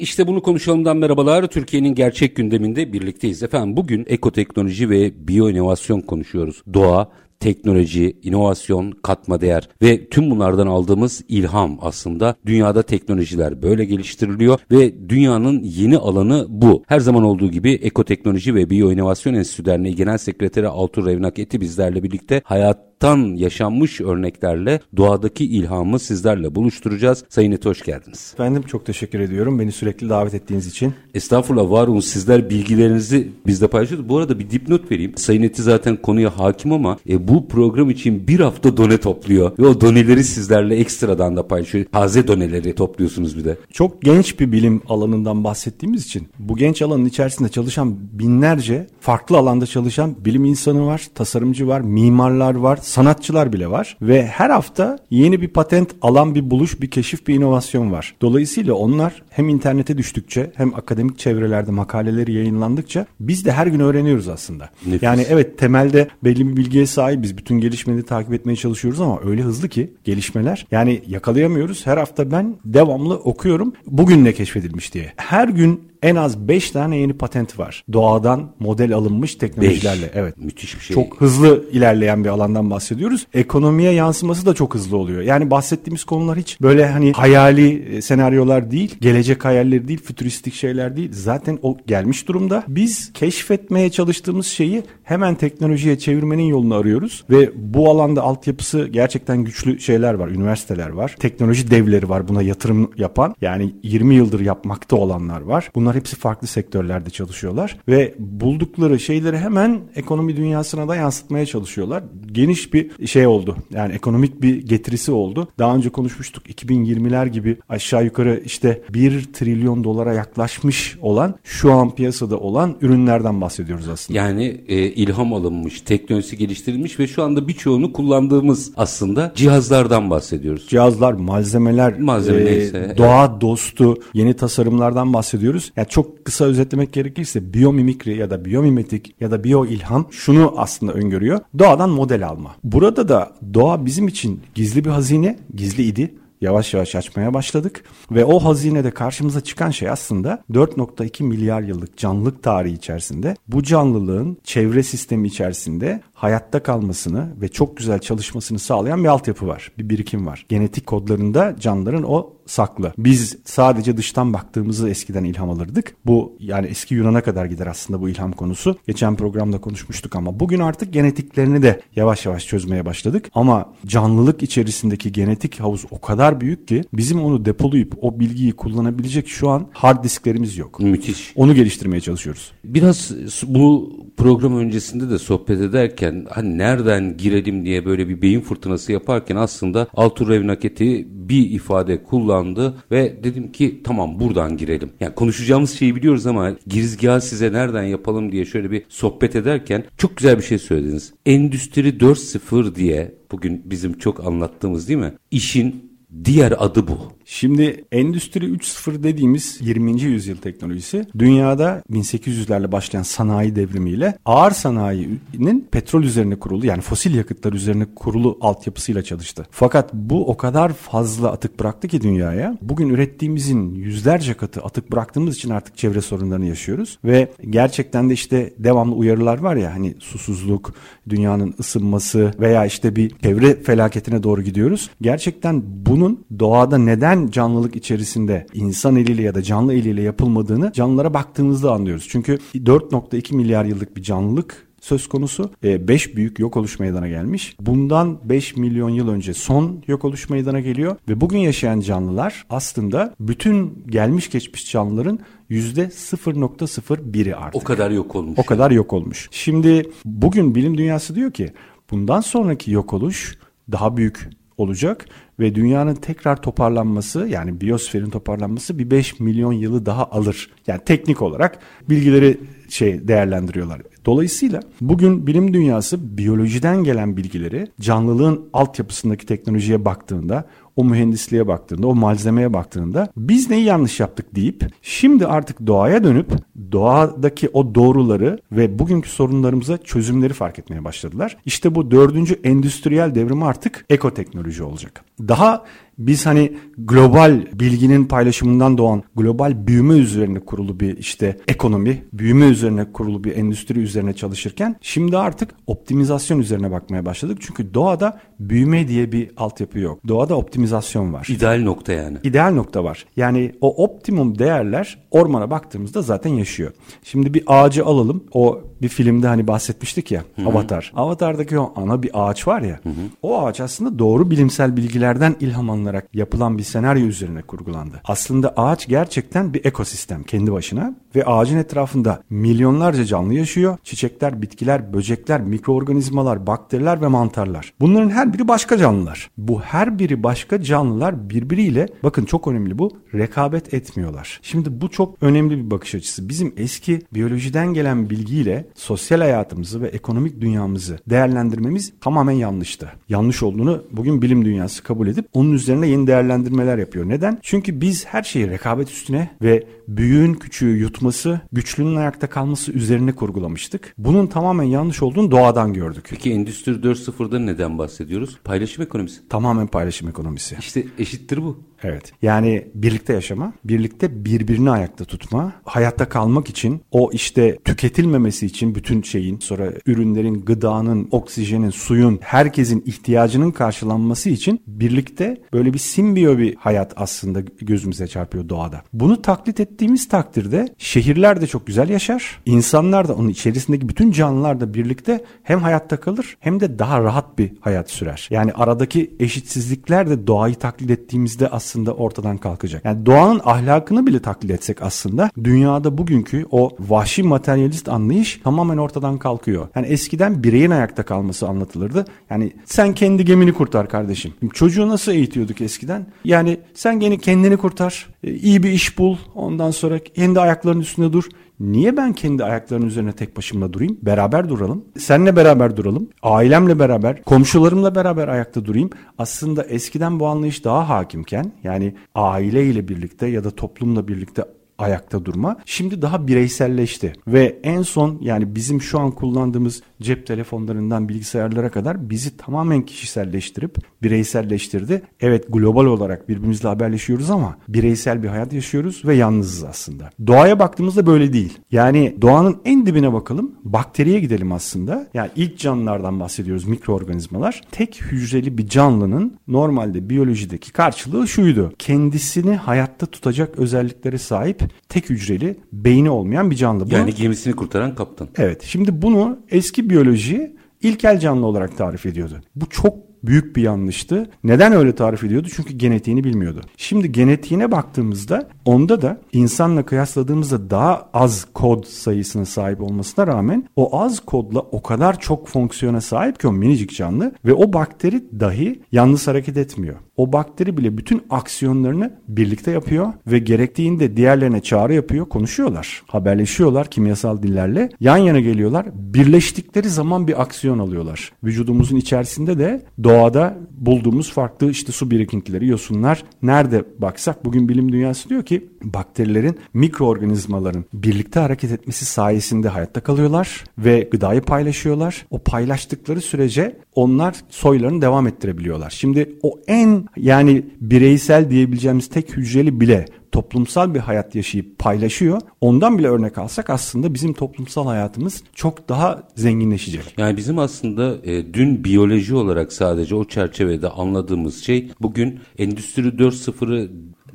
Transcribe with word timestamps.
İşte 0.00 0.26
bunu 0.26 0.42
konuşalımdan 0.42 0.96
merhabalar. 0.96 1.46
Türkiye'nin 1.46 1.94
gerçek 1.94 2.36
gündeminde 2.36 2.92
birlikteyiz. 2.92 3.42
Efendim 3.42 3.76
bugün 3.76 4.04
ekoteknoloji 4.08 4.90
ve 4.90 5.28
biyoinovasyon 5.28 6.00
konuşuyoruz. 6.00 6.62
Doğa, 6.74 7.10
teknoloji, 7.40 8.16
inovasyon, 8.22 8.90
katma 8.90 9.40
değer 9.40 9.68
ve 9.82 10.08
tüm 10.08 10.30
bunlardan 10.30 10.66
aldığımız 10.66 11.24
ilham 11.28 11.78
aslında 11.80 12.34
dünyada 12.46 12.82
teknolojiler 12.82 13.62
böyle 13.62 13.84
geliştiriliyor 13.84 14.58
ve 14.70 15.08
dünyanın 15.08 15.62
yeni 15.62 15.98
alanı 15.98 16.46
bu. 16.48 16.84
Her 16.86 17.00
zaman 17.00 17.24
olduğu 17.24 17.50
gibi 17.50 17.72
Ekoteknoloji 17.72 18.54
ve 18.54 18.70
Biyoinovasyon 18.70 19.34
Enstitüsü 19.34 19.64
Derneği 19.64 19.96
Genel 19.96 20.18
Sekreteri 20.18 20.68
Altur 20.68 21.06
Revnak 21.06 21.38
Eti 21.38 21.60
bizlerle 21.60 22.02
birlikte 22.02 22.42
hayat 22.44 22.89
hayattan 23.00 23.36
yaşanmış 23.36 24.00
örneklerle 24.00 24.80
doğadaki 24.96 25.44
ilhamı 25.44 25.98
sizlerle 25.98 26.54
buluşturacağız. 26.54 27.24
Sayın 27.28 27.52
Eti 27.52 27.68
hoş 27.68 27.82
geldiniz. 27.82 28.30
Efendim 28.34 28.62
çok 28.62 28.86
teşekkür 28.86 29.20
ediyorum 29.20 29.58
beni 29.58 29.72
sürekli 29.72 30.08
davet 30.08 30.34
ettiğiniz 30.34 30.66
için. 30.66 30.94
Estağfurullah 31.14 31.70
var 31.70 31.88
olun 31.88 32.00
sizler 32.00 32.50
bilgilerinizi 32.50 33.28
bizle 33.46 33.68
paylaşıyorsunuz. 33.68 34.08
Bu 34.08 34.18
arada 34.18 34.38
bir 34.38 34.50
dipnot 34.50 34.90
vereyim. 34.90 35.12
Sayın 35.16 35.42
Eti 35.42 35.62
zaten 35.62 35.96
konuya 35.96 36.38
hakim 36.38 36.72
ama 36.72 36.98
e, 37.08 37.28
bu 37.28 37.48
program 37.48 37.90
için 37.90 38.28
bir 38.28 38.40
hafta 38.40 38.76
done 38.76 38.98
topluyor 38.98 39.58
ve 39.58 39.66
o 39.66 39.80
doneleri 39.80 40.24
sizlerle 40.24 40.76
ekstradan 40.76 41.36
da 41.36 41.48
paylaşıyor. 41.48 41.84
Taze 41.92 42.28
doneleri 42.28 42.74
topluyorsunuz 42.74 43.38
bir 43.38 43.44
de. 43.44 43.56
Çok 43.72 44.02
genç 44.02 44.40
bir 44.40 44.52
bilim 44.52 44.82
alanından 44.88 45.44
bahsettiğimiz 45.44 46.06
için 46.06 46.28
bu 46.38 46.56
genç 46.56 46.82
alanın 46.82 47.04
içerisinde 47.04 47.48
çalışan 47.48 47.96
binlerce 48.12 48.86
farklı 49.00 49.38
alanda 49.38 49.66
çalışan 49.66 50.24
bilim 50.24 50.44
insanı 50.44 50.86
var, 50.86 51.08
tasarımcı 51.14 51.68
var, 51.68 51.80
mimarlar 51.80 52.54
var, 52.54 52.78
sanatçılar 52.82 53.52
bile 53.52 53.70
var 53.70 53.96
ve 54.02 54.26
her 54.26 54.50
hafta 54.50 54.98
yeni 55.10 55.42
bir 55.42 55.48
patent 55.48 55.90
alan 56.02 56.34
bir 56.34 56.50
buluş, 56.50 56.80
bir 56.80 56.90
keşif, 56.90 57.26
bir 57.26 57.34
inovasyon 57.34 57.92
var. 57.92 58.14
Dolayısıyla 58.20 58.74
onlar 58.74 59.22
hem 59.30 59.48
internete 59.48 59.98
düştükçe 59.98 60.52
hem 60.54 60.74
akademik 60.74 61.18
çevrelerde 61.18 61.70
makaleleri 61.70 62.32
yayınlandıkça 62.32 63.06
biz 63.20 63.44
de 63.44 63.52
her 63.52 63.66
gün 63.66 63.80
öğreniyoruz 63.80 64.28
aslında. 64.28 64.70
Nefis. 64.86 65.02
Yani 65.02 65.26
evet 65.28 65.58
temelde 65.58 66.08
belli 66.24 66.48
bir 66.48 66.56
bilgiye 66.56 66.86
sahibiz. 66.86 67.36
Bütün 67.36 67.60
gelişmeleri 67.60 68.04
takip 68.04 68.32
etmeye 68.32 68.56
çalışıyoruz 68.56 69.00
ama 69.00 69.20
öyle 69.24 69.42
hızlı 69.42 69.68
ki 69.68 69.90
gelişmeler 70.04 70.66
yani 70.70 71.02
yakalayamıyoruz. 71.06 71.86
Her 71.86 71.96
hafta 71.96 72.30
ben 72.30 72.56
devamlı 72.64 73.14
okuyorum. 73.14 73.72
Bugün 73.86 74.24
ne 74.24 74.32
keşfedilmiş 74.32 74.94
diye. 74.94 75.12
Her 75.16 75.48
gün 75.48 75.89
en 76.02 76.16
az 76.16 76.48
5 76.48 76.70
tane 76.70 76.96
yeni 76.96 77.12
patent 77.12 77.58
var. 77.58 77.84
Doğadan 77.92 78.50
model 78.58 78.94
alınmış 78.94 79.34
teknolojilerle. 79.34 80.02
Beş. 80.02 80.10
Evet. 80.14 80.36
Müthiş 80.38 80.74
bir 80.74 80.80
şey. 80.80 80.94
Çok 80.94 81.20
hızlı 81.20 81.64
ilerleyen 81.72 82.24
bir 82.24 82.28
alandan 82.28 82.70
bahsediyoruz. 82.70 83.26
Ekonomiye 83.34 83.92
yansıması 83.92 84.46
da 84.46 84.54
çok 84.54 84.74
hızlı 84.74 84.96
oluyor. 84.96 85.22
Yani 85.22 85.50
bahsettiğimiz 85.50 86.04
konular 86.04 86.38
hiç 86.38 86.60
böyle 86.60 86.86
hani 86.86 87.12
hayali 87.12 87.82
e, 87.82 88.02
senaryolar 88.02 88.70
değil, 88.70 88.96
gelecek 89.00 89.44
hayalleri 89.44 89.88
değil, 89.88 90.02
fütüristik 90.02 90.54
şeyler 90.54 90.96
değil. 90.96 91.10
Zaten 91.12 91.58
o 91.62 91.76
gelmiş 91.86 92.28
durumda. 92.28 92.64
Biz 92.68 93.12
keşfetmeye 93.12 93.90
çalıştığımız 93.90 94.46
şeyi 94.46 94.82
hemen 95.02 95.34
teknolojiye 95.34 95.98
çevirmenin 95.98 96.42
yolunu 96.42 96.74
arıyoruz 96.74 97.24
ve 97.30 97.50
bu 97.56 97.90
alanda 97.90 98.22
altyapısı 98.22 98.86
gerçekten 98.86 99.44
güçlü 99.44 99.80
şeyler 99.80 100.14
var. 100.14 100.28
Üniversiteler 100.28 100.88
var. 100.88 101.16
Teknoloji 101.18 101.70
devleri 101.70 102.08
var 102.08 102.28
buna 102.28 102.42
yatırım 102.42 102.90
yapan. 102.96 103.34
Yani 103.40 103.74
20 103.82 104.14
yıldır 104.14 104.40
yapmakta 104.40 104.96
olanlar 104.96 105.40
var. 105.40 105.70
Bunlar 105.74 105.89
hepsi 105.94 106.16
farklı 106.16 106.46
sektörlerde 106.46 107.10
çalışıyorlar 107.10 107.78
ve 107.88 108.14
buldukları 108.18 109.00
şeyleri 109.00 109.38
hemen 109.38 109.80
ekonomi 109.94 110.36
dünyasına 110.36 110.88
da 110.88 110.96
yansıtmaya 110.96 111.46
çalışıyorlar. 111.46 112.04
Geniş 112.32 112.74
bir 112.74 113.06
şey 113.06 113.26
oldu. 113.26 113.56
Yani 113.70 113.94
ekonomik 113.94 114.42
bir 114.42 114.66
getirisi 114.66 115.12
oldu. 115.12 115.48
Daha 115.58 115.76
önce 115.76 115.90
konuşmuştuk 115.90 116.46
2020'ler 116.46 117.28
gibi 117.28 117.56
aşağı 117.68 118.04
yukarı 118.04 118.42
işte 118.44 118.82
1 118.90 119.32
trilyon 119.32 119.84
dolara 119.84 120.14
yaklaşmış 120.14 120.98
olan 121.02 121.34
şu 121.44 121.72
an 121.72 121.94
piyasada 121.94 122.38
olan 122.38 122.76
ürünlerden 122.80 123.40
bahsediyoruz 123.40 123.88
aslında. 123.88 124.18
Yani 124.18 124.64
e, 124.68 124.76
ilham 124.76 125.32
alınmış, 125.34 125.80
teknolojisi 125.80 126.36
geliştirilmiş 126.36 126.98
ve 126.98 127.06
şu 127.06 127.22
anda 127.22 127.48
birçoğunu 127.48 127.92
kullandığımız 127.92 128.72
aslında 128.76 129.32
cihazlardan 129.34 130.10
bahsediyoruz. 130.10 130.66
Cihazlar, 130.68 131.12
malzemeler, 131.12 132.00
Malzeme 132.00 132.40
e, 132.40 132.44
neyse, 132.44 132.94
doğa 132.98 133.26
evet. 133.30 133.40
dostu 133.40 133.96
yeni 134.14 134.34
tasarımlardan 134.34 135.12
bahsediyoruz. 135.12 135.72
Yani 135.80 135.88
çok 135.88 136.24
kısa 136.24 136.44
özetlemek 136.44 136.92
gerekirse 136.92 137.54
biyomimikri 137.54 138.16
ya 138.16 138.30
da 138.30 138.44
biyomimetik 138.44 139.14
ya 139.20 139.30
da 139.30 139.44
biyo 139.44 139.66
ilham 139.66 140.06
şunu 140.10 140.54
aslında 140.56 140.92
öngörüyor. 140.92 141.40
Doğadan 141.58 141.90
model 141.90 142.28
alma. 142.28 142.56
Burada 142.64 143.08
da 143.08 143.32
doğa 143.54 143.86
bizim 143.86 144.08
için 144.08 144.40
gizli 144.54 144.84
bir 144.84 144.90
hazine, 144.90 145.38
gizli 145.54 145.82
idi 145.82 146.14
yavaş 146.40 146.74
yavaş 146.74 146.94
açmaya 146.94 147.34
başladık 147.34 147.84
ve 148.10 148.24
o 148.24 148.38
hazinede 148.38 148.90
karşımıza 148.90 149.40
çıkan 149.40 149.70
şey 149.70 149.88
aslında 149.88 150.42
4.2 150.50 151.22
milyar 151.22 151.62
yıllık 151.62 151.96
canlılık 151.96 152.42
tarihi 152.42 152.74
içerisinde 152.74 153.36
bu 153.48 153.62
canlılığın 153.62 154.36
çevre 154.44 154.82
sistemi 154.82 155.28
içerisinde 155.28 156.00
hayatta 156.14 156.62
kalmasını 156.62 157.28
ve 157.40 157.48
çok 157.48 157.76
güzel 157.76 157.98
çalışmasını 157.98 158.58
sağlayan 158.58 159.04
bir 159.04 159.08
altyapı 159.08 159.46
var. 159.46 159.72
Bir 159.78 159.88
birikim 159.88 160.26
var. 160.26 160.46
Genetik 160.48 160.86
kodlarında 160.86 161.56
canlıların 161.60 162.02
o 162.02 162.32
saklı. 162.50 162.92
Biz 162.98 163.36
sadece 163.44 163.96
dıştan 163.96 164.32
baktığımızı 164.32 164.88
eskiden 164.88 165.24
ilham 165.24 165.50
alırdık. 165.50 165.94
Bu 166.06 166.36
yani 166.40 166.66
eski 166.66 166.94
Yunan'a 166.94 167.22
kadar 167.22 167.46
gider 167.46 167.66
aslında 167.66 168.00
bu 168.00 168.08
ilham 168.08 168.32
konusu. 168.32 168.76
Geçen 168.86 169.16
programda 169.16 169.60
konuşmuştuk 169.60 170.16
ama 170.16 170.40
bugün 170.40 170.60
artık 170.60 170.92
genetiklerini 170.92 171.62
de 171.62 171.80
yavaş 171.96 172.26
yavaş 172.26 172.46
çözmeye 172.46 172.86
başladık. 172.86 173.30
Ama 173.34 173.72
canlılık 173.86 174.42
içerisindeki 174.42 175.12
genetik 175.12 175.60
havuz 175.60 175.84
o 175.90 176.00
kadar 176.00 176.40
büyük 176.40 176.68
ki 176.68 176.84
bizim 176.92 177.24
onu 177.24 177.44
depolayıp 177.44 177.94
o 178.00 178.20
bilgiyi 178.20 178.52
kullanabilecek 178.52 179.28
şu 179.28 179.48
an 179.48 179.66
hard 179.72 180.04
disklerimiz 180.04 180.58
yok. 180.58 180.80
Müthiş. 180.80 181.32
Onu 181.36 181.54
geliştirmeye 181.54 182.00
çalışıyoruz. 182.00 182.52
Biraz 182.64 183.10
bu 183.46 183.92
program 184.20 184.56
öncesinde 184.56 185.10
de 185.10 185.18
sohbet 185.18 185.60
ederken 185.60 186.26
hani 186.30 186.58
nereden 186.58 187.16
girelim 187.16 187.64
diye 187.64 187.84
böyle 187.84 188.08
bir 188.08 188.22
beyin 188.22 188.40
fırtınası 188.40 188.92
yaparken 188.92 189.36
aslında 189.36 189.86
Altur 189.94 190.28
Revnaketi 190.28 191.06
bir 191.10 191.50
ifade 191.50 192.02
kullandı 192.02 192.74
ve 192.90 193.24
dedim 193.24 193.52
ki 193.52 193.80
tamam 193.84 194.20
buradan 194.20 194.56
girelim. 194.56 194.90
Yani 195.00 195.14
konuşacağımız 195.14 195.70
şeyi 195.70 195.96
biliyoruz 195.96 196.26
ama 196.26 196.52
girizgahı 196.66 197.20
size 197.20 197.52
nereden 197.52 197.82
yapalım 197.82 198.32
diye 198.32 198.44
şöyle 198.44 198.70
bir 198.70 198.82
sohbet 198.88 199.36
ederken 199.36 199.84
çok 199.96 200.16
güzel 200.16 200.38
bir 200.38 200.42
şey 200.42 200.58
söylediniz. 200.58 201.12
Endüstri 201.26 201.88
4.0 201.88 202.74
diye 202.74 203.14
bugün 203.32 203.62
bizim 203.64 203.98
çok 203.98 204.26
anlattığımız 204.26 204.88
değil 204.88 204.98
mi? 204.98 205.12
İşin 205.30 205.89
diğer 206.24 206.54
adı 206.58 206.88
bu. 206.88 206.98
Şimdi 207.24 207.84
Endüstri 207.92 208.44
3.0 208.44 209.02
dediğimiz 209.02 209.58
20. 209.60 210.00
yüzyıl 210.00 210.36
teknolojisi 210.36 211.06
dünyada 211.18 211.82
1800'lerle 211.90 212.72
başlayan 212.72 213.02
sanayi 213.02 213.56
devrimiyle 213.56 214.18
ağır 214.24 214.50
sanayinin 214.50 215.68
petrol 215.72 216.02
üzerine 216.02 216.36
kurulu 216.36 216.66
yani 216.66 216.80
fosil 216.80 217.14
yakıtlar 217.14 217.52
üzerine 217.52 217.86
kurulu 217.94 218.38
altyapısıyla 218.40 219.02
çalıştı. 219.02 219.46
Fakat 219.50 219.94
bu 219.94 220.30
o 220.30 220.36
kadar 220.36 220.72
fazla 220.72 221.32
atık 221.32 221.60
bıraktı 221.60 221.88
ki 221.88 222.00
dünyaya. 222.00 222.58
Bugün 222.62 222.88
ürettiğimizin 222.88 223.74
yüzlerce 223.74 224.34
katı 224.34 224.60
atık 224.60 224.92
bıraktığımız 224.92 225.36
için 225.36 225.50
artık 225.50 225.76
çevre 225.76 226.00
sorunlarını 226.00 226.46
yaşıyoruz 226.46 226.98
ve 227.04 227.32
gerçekten 227.50 228.10
de 228.10 228.14
işte 228.14 228.54
devamlı 228.58 228.94
uyarılar 228.94 229.38
var 229.38 229.56
ya 229.56 229.74
hani 229.74 229.94
susuzluk, 229.98 230.74
dünyanın 231.08 231.54
ısınması 231.60 232.34
veya 232.40 232.66
işte 232.66 232.96
bir 232.96 233.10
çevre 233.22 233.62
felaketine 233.62 234.22
doğru 234.22 234.42
gidiyoruz. 234.42 234.90
Gerçekten 235.00 235.62
bunun 236.00 236.24
doğada 236.38 236.78
neden 236.78 237.30
canlılık 237.30 237.76
içerisinde 237.76 238.46
insan 238.54 238.96
eliyle 238.96 239.22
ya 239.22 239.34
da 239.34 239.42
canlı 239.42 239.74
eliyle 239.74 240.02
yapılmadığını 240.02 240.72
canlılara 240.72 241.14
baktığımızda 241.14 241.72
anlıyoruz. 241.72 242.06
Çünkü 242.08 242.38
4.2 242.54 243.34
milyar 243.36 243.64
yıllık 243.64 243.96
bir 243.96 244.02
canlılık 244.02 244.66
söz 244.80 245.08
konusu. 245.08 245.50
5 245.62 246.08
e, 246.08 246.16
büyük 246.16 246.38
yok 246.38 246.56
oluş 246.56 246.78
meydana 246.78 247.08
gelmiş. 247.08 247.56
Bundan 247.60 248.18
5 248.24 248.56
milyon 248.56 248.90
yıl 248.90 249.08
önce 249.08 249.34
son 249.34 249.82
yok 249.86 250.04
oluş 250.04 250.28
meydana 250.30 250.60
geliyor 250.60 250.96
ve 251.08 251.20
bugün 251.20 251.38
yaşayan 251.38 251.80
canlılar 251.80 252.46
aslında 252.50 253.14
bütün 253.20 253.84
gelmiş 253.88 254.30
geçmiş 254.30 254.72
canlıların 254.72 255.18
yüzde 255.48 255.84
0.01'i 255.84 257.34
artık. 257.34 257.62
O 257.62 257.64
kadar 257.64 257.90
yok 257.90 258.16
olmuş. 258.16 258.38
O 258.38 258.42
kadar 258.42 258.70
yok 258.70 258.92
olmuş. 258.92 259.28
Şimdi 259.30 259.90
bugün 260.04 260.54
bilim 260.54 260.78
dünyası 260.78 261.14
diyor 261.14 261.30
ki 261.30 261.52
bundan 261.90 262.20
sonraki 262.20 262.70
yok 262.70 262.92
oluş 262.92 263.38
daha 263.72 263.96
büyük 263.96 264.39
olacak 264.60 265.06
ve 265.40 265.54
dünyanın 265.54 265.94
tekrar 265.94 266.42
toparlanması 266.42 267.26
yani 267.28 267.60
biyosferin 267.60 268.10
toparlanması 268.10 268.78
bir 268.78 268.90
5 268.90 269.20
milyon 269.20 269.52
yılı 269.52 269.86
daha 269.86 270.10
alır. 270.10 270.50
Yani 270.66 270.80
teknik 270.84 271.22
olarak 271.22 271.58
bilgileri 271.88 272.40
şey 272.68 273.08
değerlendiriyorlar. 273.08 273.82
Dolayısıyla 274.06 274.60
bugün 274.80 275.26
bilim 275.26 275.54
dünyası 275.54 276.18
biyolojiden 276.18 276.84
gelen 276.84 277.16
bilgileri 277.16 277.66
canlılığın 277.80 278.48
altyapısındaki 278.52 279.26
teknolojiye 279.26 279.84
baktığında 279.84 280.44
o 280.76 280.84
mühendisliğe 280.84 281.46
baktığında, 281.46 281.86
o 281.86 281.94
malzemeye 281.94 282.52
baktığında 282.52 283.08
biz 283.16 283.50
neyi 283.50 283.64
yanlış 283.64 284.00
yaptık 284.00 284.34
deyip 284.34 284.64
şimdi 284.82 285.26
artık 285.26 285.66
doğaya 285.66 286.04
dönüp 286.04 286.32
doğadaki 286.72 287.48
o 287.52 287.74
doğruları 287.74 288.38
ve 288.52 288.78
bugünkü 288.78 289.08
sorunlarımıza 289.08 289.78
çözümleri 289.78 290.32
fark 290.32 290.58
etmeye 290.58 290.84
başladılar. 290.84 291.36
İşte 291.44 291.74
bu 291.74 291.90
dördüncü 291.90 292.40
endüstriyel 292.44 293.14
devrimi 293.14 293.44
artık 293.44 293.84
ekoteknoloji 293.90 294.62
olacak. 294.62 295.04
Daha 295.20 295.64
biz 296.00 296.26
hani 296.26 296.52
global 296.78 297.46
bilginin 297.52 298.04
paylaşımından 298.04 298.78
doğan 298.78 299.02
global 299.16 299.66
büyüme 299.66 299.94
üzerine 299.94 300.40
kurulu 300.40 300.80
bir 300.80 300.96
işte 300.96 301.36
ekonomi, 301.48 302.04
büyüme 302.12 302.46
üzerine 302.46 302.92
kurulu 302.92 303.24
bir 303.24 303.36
endüstri 303.36 303.80
üzerine 303.80 304.12
çalışırken 304.12 304.76
şimdi 304.80 305.18
artık 305.18 305.50
optimizasyon 305.66 306.38
üzerine 306.38 306.70
bakmaya 306.70 307.06
başladık. 307.06 307.38
Çünkü 307.40 307.74
doğada 307.74 308.20
büyüme 308.40 308.88
diye 308.88 309.12
bir 309.12 309.30
altyapı 309.36 309.78
yok. 309.78 310.00
Doğada 310.08 310.36
optimizasyon 310.36 311.12
var. 311.12 311.26
İdeal 311.30 311.62
nokta 311.62 311.92
yani. 311.92 312.18
İdeal 312.22 312.54
nokta 312.54 312.84
var. 312.84 313.06
Yani 313.16 313.52
o 313.60 313.84
optimum 313.84 314.38
değerler 314.38 314.98
ormana 315.10 315.50
baktığımızda 315.50 316.02
zaten 316.02 316.30
yaşıyor. 316.30 316.72
Şimdi 317.02 317.34
bir 317.34 317.42
ağacı 317.46 317.84
alalım. 317.84 318.24
O 318.32 318.69
bir 318.82 318.88
filmde 318.88 319.26
hani 319.26 319.46
bahsetmiştik 319.46 320.10
ya 320.10 320.24
Hı-hı. 320.36 320.48
Avatar. 320.48 320.92
Avatar'daki 320.96 321.58
o 321.58 321.72
ana 321.76 322.02
bir 322.02 322.10
ağaç 322.14 322.48
var 322.48 322.60
ya. 322.60 322.80
Hı-hı. 322.82 322.92
O 323.22 323.46
ağaç 323.46 323.60
aslında 323.60 323.98
doğru 323.98 324.30
bilimsel 324.30 324.76
bilgilerden 324.76 325.36
ilham 325.40 325.70
alınarak 325.70 326.08
yapılan 326.14 326.58
bir 326.58 326.62
senaryo 326.62 327.06
üzerine 327.06 327.42
kurgulandı. 327.42 328.00
Aslında 328.04 328.48
ağaç 328.56 328.88
gerçekten 328.88 329.54
bir 329.54 329.64
ekosistem 329.64 330.22
kendi 330.22 330.52
başına 330.52 330.94
ve 331.16 331.24
ağacın 331.24 331.56
etrafında 331.56 332.22
milyonlarca 332.30 333.04
canlı 333.04 333.34
yaşıyor. 333.34 333.78
Çiçekler, 333.84 334.42
bitkiler, 334.42 334.92
böcekler, 334.92 335.40
mikroorganizmalar, 335.40 336.46
bakteriler 336.46 337.00
ve 337.02 337.06
mantarlar. 337.06 337.72
Bunların 337.80 338.10
her 338.10 338.32
biri 338.32 338.48
başka 338.48 338.78
canlılar. 338.78 339.30
Bu 339.38 339.60
her 339.60 339.98
biri 339.98 340.22
başka 340.22 340.62
canlılar 340.62 341.30
birbiriyle 341.30 341.88
bakın 342.02 342.24
çok 342.24 342.48
önemli 342.48 342.78
bu 342.78 342.92
rekabet 343.14 343.74
etmiyorlar. 343.74 344.40
Şimdi 344.42 344.80
bu 344.80 344.90
çok 344.90 345.22
önemli 345.22 345.64
bir 345.64 345.70
bakış 345.70 345.94
açısı. 345.94 346.28
Bizim 346.28 346.54
eski 346.56 347.02
biyolojiden 347.14 347.74
gelen 347.74 348.10
bilgiyle 348.10 348.66
sosyal 348.74 349.20
hayatımızı 349.20 349.82
ve 349.82 349.88
ekonomik 349.88 350.40
dünyamızı 350.40 350.98
değerlendirmemiz 351.06 351.92
tamamen 352.00 352.32
yanlıştı. 352.32 352.92
Yanlış 353.08 353.42
olduğunu 353.42 353.82
bugün 353.90 354.22
bilim 354.22 354.44
dünyası 354.44 354.82
kabul 354.82 355.08
edip 355.08 355.28
onun 355.32 355.52
üzerine 355.52 355.88
yeni 355.88 356.06
değerlendirmeler 356.06 356.78
yapıyor. 356.78 357.08
Neden? 357.08 357.38
Çünkü 357.42 357.80
biz 357.80 358.06
her 358.06 358.22
şeyi 358.22 358.50
rekabet 358.50 358.90
üstüne 358.90 359.30
ve 359.42 359.66
büyüğün 359.88 360.34
küçüğü 360.34 360.78
yutması, 360.78 361.40
güçlünün 361.52 361.96
ayakta 361.96 362.26
kalması 362.26 362.72
üzerine 362.72 363.12
kurgulamıştık. 363.12 363.94
Bunun 363.98 364.26
tamamen 364.26 364.64
yanlış 364.64 365.02
olduğunu 365.02 365.30
doğadan 365.30 365.72
gördük. 365.72 366.06
Peki 366.10 366.32
Endüstri 366.32 366.72
4.0'da 366.72 367.38
neden 367.38 367.78
bahsediyoruz? 367.78 368.38
Paylaşım 368.44 368.84
ekonomisi. 368.84 369.28
Tamamen 369.28 369.66
paylaşım 369.66 370.08
ekonomisi. 370.08 370.56
İşte 370.60 370.84
eşittir 370.98 371.42
bu. 371.42 371.58
Evet. 371.82 372.12
Yani 372.22 372.68
birlikte 372.74 373.12
yaşama, 373.12 373.52
birlikte 373.64 374.24
birbirini 374.24 374.70
ayakta 374.70 375.04
tutma, 375.04 375.52
hayatta 375.64 376.08
kalmak 376.08 376.50
için 376.50 376.82
o 376.90 377.10
işte 377.12 377.58
tüketilmemesi 377.64 378.46
için 378.46 378.74
bütün 378.74 379.02
şeyin 379.02 379.38
sonra 379.38 379.72
ürünlerin, 379.86 380.34
gıdanın, 380.44 381.08
oksijenin, 381.10 381.70
suyun, 381.70 382.18
herkesin 382.22 382.82
ihtiyacının 382.86 383.50
karşılanması 383.50 384.30
için 384.30 384.62
birlikte 384.66 385.40
böyle 385.52 385.74
bir 385.74 385.78
simbiyo 385.78 386.38
bir 386.38 386.56
hayat 386.56 386.92
aslında 386.96 387.40
gözümüze 387.40 388.06
çarpıyor 388.06 388.48
doğada. 388.48 388.82
Bunu 388.92 389.22
taklit 389.22 389.60
ettiğimiz 389.60 390.08
takdirde 390.08 390.74
şehirler 390.78 391.40
de 391.40 391.46
çok 391.46 391.66
güzel 391.66 391.88
yaşar. 391.88 392.40
İnsanlar 392.46 393.08
da 393.08 393.14
onun 393.14 393.28
içerisindeki 393.28 393.88
bütün 393.88 394.12
canlılar 394.12 394.60
da 394.60 394.74
birlikte 394.74 395.24
hem 395.42 395.60
hayatta 395.60 396.00
kalır 396.00 396.36
hem 396.40 396.60
de 396.60 396.78
daha 396.78 397.02
rahat 397.02 397.38
bir 397.38 397.52
hayat 397.60 397.90
sürer. 397.90 398.28
Yani 398.30 398.52
aradaki 398.52 399.16
eşitsizlikler 399.20 400.10
de 400.10 400.26
doğayı 400.26 400.54
taklit 400.54 400.90
ettiğimizde 400.90 401.48
aslında 401.48 401.69
ortadan 401.78 402.38
kalkacak. 402.38 402.84
Yani 402.84 403.06
doğanın 403.06 403.40
ahlakını 403.44 404.06
bile 404.06 404.22
taklit 404.22 404.50
etsek 404.50 404.82
aslında 404.82 405.30
dünyada 405.44 405.98
bugünkü 405.98 406.46
o 406.50 406.70
vahşi 406.80 407.22
materyalist 407.22 407.88
anlayış 407.88 408.40
tamamen 408.44 408.76
ortadan 408.76 409.18
kalkıyor. 409.18 409.68
Yani 409.74 409.86
eskiden 409.86 410.42
bireyin 410.42 410.70
ayakta 410.70 411.02
kalması 411.02 411.48
anlatılırdı. 411.48 412.04
Yani 412.30 412.52
sen 412.64 412.94
kendi 412.94 413.24
gemini 413.24 413.52
kurtar 413.52 413.88
kardeşim. 413.88 414.34
Çocuğu 414.54 414.88
nasıl 414.88 415.12
eğitiyorduk 415.12 415.60
eskiden? 415.60 416.06
Yani 416.24 416.60
sen 416.74 417.00
gene 417.00 417.18
kendini 417.18 417.56
kurtar. 417.56 418.06
E, 418.24 418.34
iyi 418.34 418.62
bir 418.62 418.70
iş 418.70 418.98
bul. 418.98 419.16
Ondan 419.34 419.70
sonra 419.70 419.98
kendi 419.98 420.40
ayaklarının 420.40 420.80
üstünde 420.80 421.12
dur. 421.12 421.24
Niye 421.60 421.96
ben 421.96 422.12
kendi 422.12 422.44
ayaklarının 422.44 422.86
üzerine 422.86 423.12
tek 423.12 423.36
başıma 423.36 423.72
durayım? 423.72 423.98
Beraber 424.02 424.48
duralım. 424.48 424.84
Seninle 424.98 425.36
beraber 425.36 425.76
duralım. 425.76 426.08
Ailemle 426.22 426.78
beraber, 426.78 427.22
komşularımla 427.22 427.94
beraber 427.94 428.28
ayakta 428.28 428.64
durayım. 428.64 428.90
Aslında 429.18 429.62
eskiden 429.62 430.20
bu 430.20 430.26
anlayış 430.26 430.64
daha 430.64 430.88
hakimken 430.88 431.52
yani 431.64 431.94
aileyle 432.14 432.88
birlikte 432.88 433.26
ya 433.26 433.44
da 433.44 433.50
toplumla 433.50 434.08
birlikte 434.08 434.44
ayakta 434.80 435.24
durma. 435.24 435.56
Şimdi 435.64 436.02
daha 436.02 436.28
bireyselleşti 436.28 437.12
ve 437.26 437.58
en 437.62 437.82
son 437.82 438.18
yani 438.20 438.54
bizim 438.54 438.82
şu 438.82 439.00
an 439.00 439.10
kullandığımız 439.10 439.82
cep 440.02 440.26
telefonlarından 440.26 441.08
bilgisayarlara 441.08 441.70
kadar 441.70 442.10
bizi 442.10 442.36
tamamen 442.36 442.82
kişiselleştirip 442.82 443.76
bireyselleştirdi. 444.02 445.02
Evet 445.20 445.44
global 445.48 445.84
olarak 445.84 446.28
birbirimizle 446.28 446.68
haberleşiyoruz 446.68 447.30
ama 447.30 447.56
bireysel 447.68 448.22
bir 448.22 448.28
hayat 448.28 448.52
yaşıyoruz 448.52 449.02
ve 449.04 449.14
yalnızız 449.14 449.64
aslında. 449.64 450.10
Doğaya 450.26 450.58
baktığımızda 450.58 451.06
böyle 451.06 451.32
değil. 451.32 451.58
Yani 451.72 452.16
doğanın 452.22 452.60
en 452.64 452.86
dibine 452.86 453.12
bakalım. 453.12 453.54
Bakteriye 453.64 454.20
gidelim 454.20 454.52
aslında. 454.52 455.08
Yani 455.14 455.30
ilk 455.36 455.58
canlılardan 455.58 456.20
bahsediyoruz 456.20 456.64
mikroorganizmalar. 456.64 457.62
Tek 457.70 458.02
hücreli 458.02 458.58
bir 458.58 458.68
canlının 458.68 459.34
normalde 459.48 460.10
biyolojideki 460.10 460.72
karşılığı 460.72 461.28
şuydu. 461.28 461.72
Kendisini 461.78 462.56
hayatta 462.56 463.06
tutacak 463.06 463.58
özelliklere 463.58 464.18
sahip 464.18 464.69
tek 464.88 465.10
hücreli 465.10 465.56
beyni 465.72 466.10
olmayan 466.10 466.50
bir 466.50 466.56
canlı. 466.56 466.86
Bunu, 466.86 466.94
yani 466.94 467.14
gemisini 467.14 467.56
kurtaran 467.56 467.94
kaptan. 467.94 468.28
Evet. 468.36 468.62
Şimdi 468.62 469.02
bunu 469.02 469.38
eski 469.50 469.90
biyoloji 469.90 470.56
ilkel 470.82 471.18
canlı 471.18 471.46
olarak 471.46 471.76
tarif 471.78 472.06
ediyordu. 472.06 472.40
Bu 472.56 472.68
çok 472.68 473.09
büyük 473.24 473.56
bir 473.56 473.62
yanlıştı. 473.62 474.30
Neden 474.44 474.72
öyle 474.72 474.94
tarif 474.94 475.24
ediyordu? 475.24 475.48
Çünkü 475.54 475.74
genetiğini 475.74 476.24
bilmiyordu. 476.24 476.60
Şimdi 476.76 477.12
genetiğine 477.12 477.70
baktığımızda 477.70 478.48
onda 478.64 479.02
da 479.02 479.20
insanla 479.32 479.82
kıyasladığımızda 479.82 480.70
daha 480.70 481.08
az 481.14 481.46
kod 481.54 481.84
sayısına 481.84 482.44
sahip 482.44 482.82
olmasına 482.82 483.26
rağmen 483.26 483.68
o 483.76 484.00
az 484.00 484.20
kodla 484.20 484.60
o 484.60 484.82
kadar 484.82 485.20
çok 485.20 485.48
fonksiyona 485.48 486.00
sahip 486.00 486.40
ki 486.40 486.48
o 486.48 486.52
minicik 486.52 486.96
canlı 486.96 487.32
ve 487.44 487.54
o 487.54 487.72
bakteri 487.72 488.40
dahi 488.40 488.80
yalnız 488.92 489.26
hareket 489.26 489.56
etmiyor. 489.56 489.96
O 490.16 490.32
bakteri 490.32 490.76
bile 490.76 490.98
bütün 490.98 491.22
aksiyonlarını 491.30 492.12
birlikte 492.28 492.70
yapıyor 492.70 493.12
ve 493.26 493.38
gerektiğinde 493.38 494.16
diğerlerine 494.16 494.60
çağrı 494.60 494.94
yapıyor, 494.94 495.28
konuşuyorlar, 495.28 496.02
haberleşiyorlar 496.06 496.86
kimyasal 496.86 497.42
dillerle. 497.42 497.88
Yan 498.00 498.16
yana 498.16 498.40
geliyorlar, 498.40 498.86
birleştikleri 498.94 499.88
zaman 499.88 500.28
bir 500.28 500.42
aksiyon 500.42 500.78
alıyorlar. 500.78 501.32
Vücudumuzun 501.44 501.96
içerisinde 501.96 502.58
de 502.58 502.82
doğada 503.10 503.58
bulduğumuz 503.72 504.32
farklı 504.32 504.70
işte 504.70 504.92
su 504.92 505.10
birikintileri, 505.10 505.66
yosunlar 505.66 506.24
nerede 506.42 506.84
baksak 506.98 507.44
bugün 507.44 507.68
bilim 507.68 507.92
dünyası 507.92 508.28
diyor 508.28 508.42
ki 508.42 508.68
bakterilerin, 508.82 509.58
mikroorganizmaların 509.74 510.84
birlikte 510.94 511.40
hareket 511.40 511.72
etmesi 511.72 512.04
sayesinde 512.04 512.68
hayatta 512.68 513.00
kalıyorlar 513.00 513.64
ve 513.78 514.08
gıdayı 514.12 514.42
paylaşıyorlar. 514.42 515.26
O 515.30 515.38
paylaştıkları 515.38 516.20
sürece 516.20 516.76
onlar 516.94 517.36
soylarını 517.48 518.02
devam 518.02 518.26
ettirebiliyorlar. 518.26 518.90
Şimdi 518.90 519.36
o 519.42 519.58
en 519.66 520.04
yani 520.16 520.62
bireysel 520.80 521.50
diyebileceğimiz 521.50 522.08
tek 522.08 522.36
hücreli 522.36 522.80
bile 522.80 523.04
toplumsal 523.32 523.94
bir 523.94 524.00
hayat 524.00 524.34
yaşayıp 524.34 524.78
paylaşıyor. 524.78 525.40
Ondan 525.60 525.98
bile 525.98 526.08
örnek 526.08 526.38
alsak 526.38 526.70
aslında 526.70 527.14
bizim 527.14 527.32
toplumsal 527.32 527.86
hayatımız 527.86 528.42
çok 528.54 528.88
daha 528.88 529.22
zenginleşecek. 529.34 530.14
Yani 530.18 530.36
bizim 530.36 530.58
aslında 530.58 531.16
e, 531.24 531.54
dün 531.54 531.84
biyoloji 531.84 532.34
olarak 532.34 532.72
sadece 532.72 533.14
o 533.14 533.24
çerçevede 533.24 533.88
anladığımız 533.88 534.64
şey 534.64 534.90
bugün 535.00 535.40
Endüstri 535.58 536.02
4.0'ı 536.02 536.90